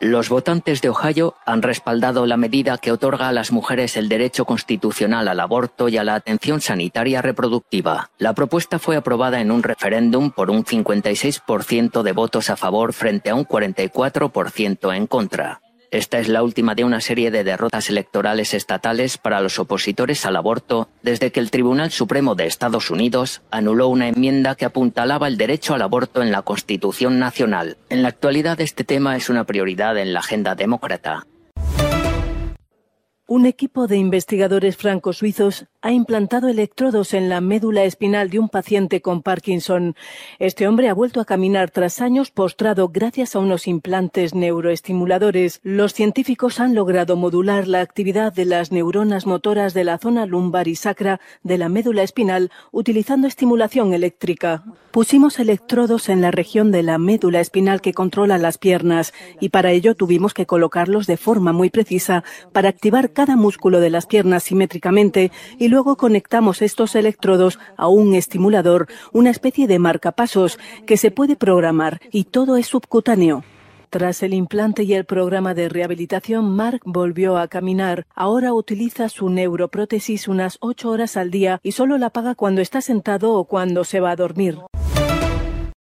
Los 0.00 0.30
votantes 0.30 0.80
de 0.80 0.88
Ohio 0.88 1.34
han 1.44 1.60
respaldado 1.60 2.24
la 2.24 2.38
medida 2.38 2.78
que 2.78 2.90
otorga 2.90 3.28
a 3.28 3.32
las 3.32 3.52
mujeres 3.52 3.98
el 3.98 4.08
derecho 4.08 4.46
constitucional 4.46 5.28
al 5.28 5.38
aborto 5.40 5.90
y 5.90 5.98
a 5.98 6.04
la 6.04 6.14
atención 6.14 6.62
sanitaria 6.62 7.20
reproductiva. 7.20 8.10
La 8.16 8.32
propuesta 8.32 8.78
fue 8.78 8.96
aprobada 8.96 9.42
en 9.42 9.50
un 9.50 9.62
referéndum 9.62 10.30
por 10.30 10.50
un 10.50 10.64
56% 10.64 12.02
de 12.02 12.12
votos 12.12 12.48
a 12.48 12.56
favor 12.56 12.94
frente 12.94 13.28
a 13.28 13.34
un 13.34 13.44
44% 13.44 14.96
en 14.96 15.06
contra. 15.06 15.60
Esta 15.90 16.20
es 16.20 16.28
la 16.28 16.44
última 16.44 16.76
de 16.76 16.84
una 16.84 17.00
serie 17.00 17.32
de 17.32 17.42
derrotas 17.42 17.90
electorales 17.90 18.54
estatales 18.54 19.18
para 19.18 19.40
los 19.40 19.58
opositores 19.58 20.24
al 20.24 20.36
aborto 20.36 20.88
desde 21.02 21.32
que 21.32 21.40
el 21.40 21.50
Tribunal 21.50 21.90
Supremo 21.90 22.36
de 22.36 22.46
Estados 22.46 22.92
Unidos 22.92 23.42
anuló 23.50 23.88
una 23.88 24.06
enmienda 24.06 24.54
que 24.54 24.64
apuntalaba 24.64 25.26
el 25.26 25.36
derecho 25.36 25.74
al 25.74 25.82
aborto 25.82 26.22
en 26.22 26.30
la 26.30 26.42
Constitución 26.42 27.18
Nacional. 27.18 27.76
En 27.88 28.02
la 28.02 28.08
actualidad 28.08 28.60
este 28.60 28.84
tema 28.84 29.16
es 29.16 29.28
una 29.30 29.42
prioridad 29.42 29.98
en 29.98 30.12
la 30.12 30.20
agenda 30.20 30.54
demócrata. 30.54 31.26
Un 33.32 33.46
equipo 33.46 33.86
de 33.86 33.96
investigadores 33.96 34.76
franco-suizos 34.76 35.66
ha 35.82 35.92
implantado 35.92 36.48
electrodos 36.48 37.14
en 37.14 37.28
la 37.28 37.40
médula 37.40 37.84
espinal 37.84 38.28
de 38.28 38.40
un 38.40 38.48
paciente 38.48 39.00
con 39.00 39.22
Parkinson. 39.22 39.94
Este 40.40 40.66
hombre 40.66 40.88
ha 40.88 40.94
vuelto 40.94 41.20
a 41.20 41.24
caminar 41.24 41.70
tras 41.70 42.00
años 42.00 42.32
postrado 42.32 42.88
gracias 42.88 43.36
a 43.36 43.38
unos 43.38 43.68
implantes 43.68 44.34
neuroestimuladores. 44.34 45.60
Los 45.62 45.94
científicos 45.94 46.58
han 46.58 46.74
logrado 46.74 47.14
modular 47.14 47.68
la 47.68 47.82
actividad 47.82 48.32
de 48.32 48.46
las 48.46 48.72
neuronas 48.72 49.26
motoras 49.26 49.74
de 49.74 49.84
la 49.84 49.98
zona 49.98 50.26
lumbar 50.26 50.66
y 50.66 50.74
sacra 50.74 51.20
de 51.44 51.56
la 51.56 51.68
médula 51.68 52.02
espinal 52.02 52.50
utilizando 52.72 53.28
estimulación 53.28 53.94
eléctrica. 53.94 54.64
Pusimos 54.90 55.38
electrodos 55.38 56.08
en 56.08 56.20
la 56.20 56.32
región 56.32 56.72
de 56.72 56.82
la 56.82 56.98
médula 56.98 57.38
espinal 57.38 57.80
que 57.80 57.94
controla 57.94 58.38
las 58.38 58.58
piernas 58.58 59.14
y 59.38 59.50
para 59.50 59.70
ello 59.70 59.94
tuvimos 59.94 60.34
que 60.34 60.46
colocarlos 60.46 61.06
de 61.06 61.16
forma 61.16 61.52
muy 61.52 61.70
precisa 61.70 62.24
para 62.52 62.70
activar 62.70 63.08
cada 63.20 63.36
músculo 63.36 63.80
de 63.80 63.90
las 63.90 64.06
piernas 64.06 64.44
simétricamente 64.44 65.30
y 65.58 65.68
luego 65.68 65.96
conectamos 65.96 66.62
estos 66.62 66.94
electrodos 66.94 67.58
a 67.76 67.86
un 67.86 68.14
estimulador, 68.14 68.88
una 69.12 69.28
especie 69.28 69.66
de 69.66 69.78
marcapasos 69.78 70.58
que 70.86 70.96
se 70.96 71.10
puede 71.10 71.36
programar 71.36 72.00
y 72.10 72.24
todo 72.24 72.56
es 72.56 72.68
subcutáneo. 72.68 73.44
Tras 73.90 74.22
el 74.22 74.32
implante 74.32 74.84
y 74.84 74.94
el 74.94 75.04
programa 75.04 75.52
de 75.52 75.68
rehabilitación, 75.68 76.56
Mark 76.56 76.80
volvió 76.86 77.36
a 77.36 77.46
caminar. 77.48 78.06
Ahora 78.14 78.54
utiliza 78.54 79.10
su 79.10 79.28
neuroprótesis 79.28 80.26
unas 80.26 80.56
ocho 80.62 80.88
horas 80.88 81.18
al 81.18 81.30
día 81.30 81.60
y 81.62 81.72
solo 81.72 81.98
la 81.98 82.08
paga 82.08 82.34
cuando 82.34 82.62
está 82.62 82.80
sentado 82.80 83.34
o 83.34 83.44
cuando 83.44 83.84
se 83.84 84.00
va 84.00 84.12
a 84.12 84.16
dormir. 84.16 84.56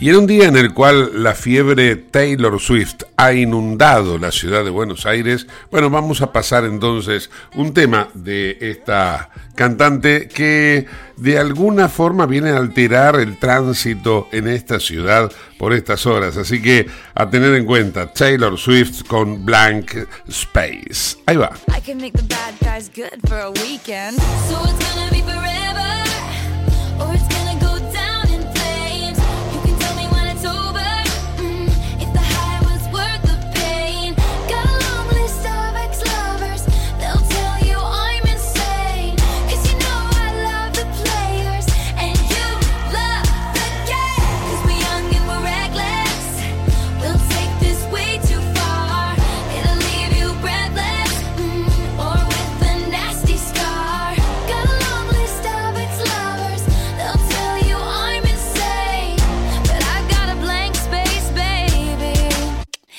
Y 0.00 0.08
era 0.08 0.18
un 0.18 0.28
día 0.28 0.46
en 0.46 0.56
el 0.56 0.74
cual 0.74 1.24
la 1.24 1.34
fiebre 1.34 1.96
Taylor 1.96 2.60
Swift 2.60 3.02
ha 3.16 3.32
inundado 3.32 4.16
la 4.16 4.30
ciudad 4.30 4.62
de 4.62 4.70
Buenos 4.70 5.06
Aires. 5.06 5.48
Bueno, 5.72 5.90
vamos 5.90 6.22
a 6.22 6.32
pasar 6.32 6.64
entonces 6.64 7.30
un 7.56 7.74
tema 7.74 8.08
de 8.14 8.58
esta 8.60 9.30
cantante 9.56 10.28
que 10.28 10.86
de 11.16 11.38
alguna 11.38 11.88
forma 11.88 12.26
viene 12.26 12.50
a 12.50 12.58
alterar 12.58 13.16
el 13.16 13.38
tránsito 13.38 14.28
en 14.30 14.46
esta 14.46 14.78
ciudad 14.78 15.32
por 15.58 15.72
estas 15.72 16.06
horas. 16.06 16.36
Así 16.36 16.62
que 16.62 16.86
a 17.16 17.28
tener 17.28 17.56
en 17.56 17.66
cuenta 17.66 18.12
Taylor 18.12 18.56
Swift 18.56 19.02
con 19.08 19.44
Blank 19.44 19.96
Space. 20.28 21.16
Ahí 21.26 21.36
va. 21.36 21.50
They'll 26.98 27.37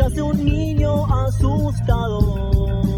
yace 0.00 0.22
un 0.22 0.44
niño 0.44 1.04
asustado. 1.12 2.89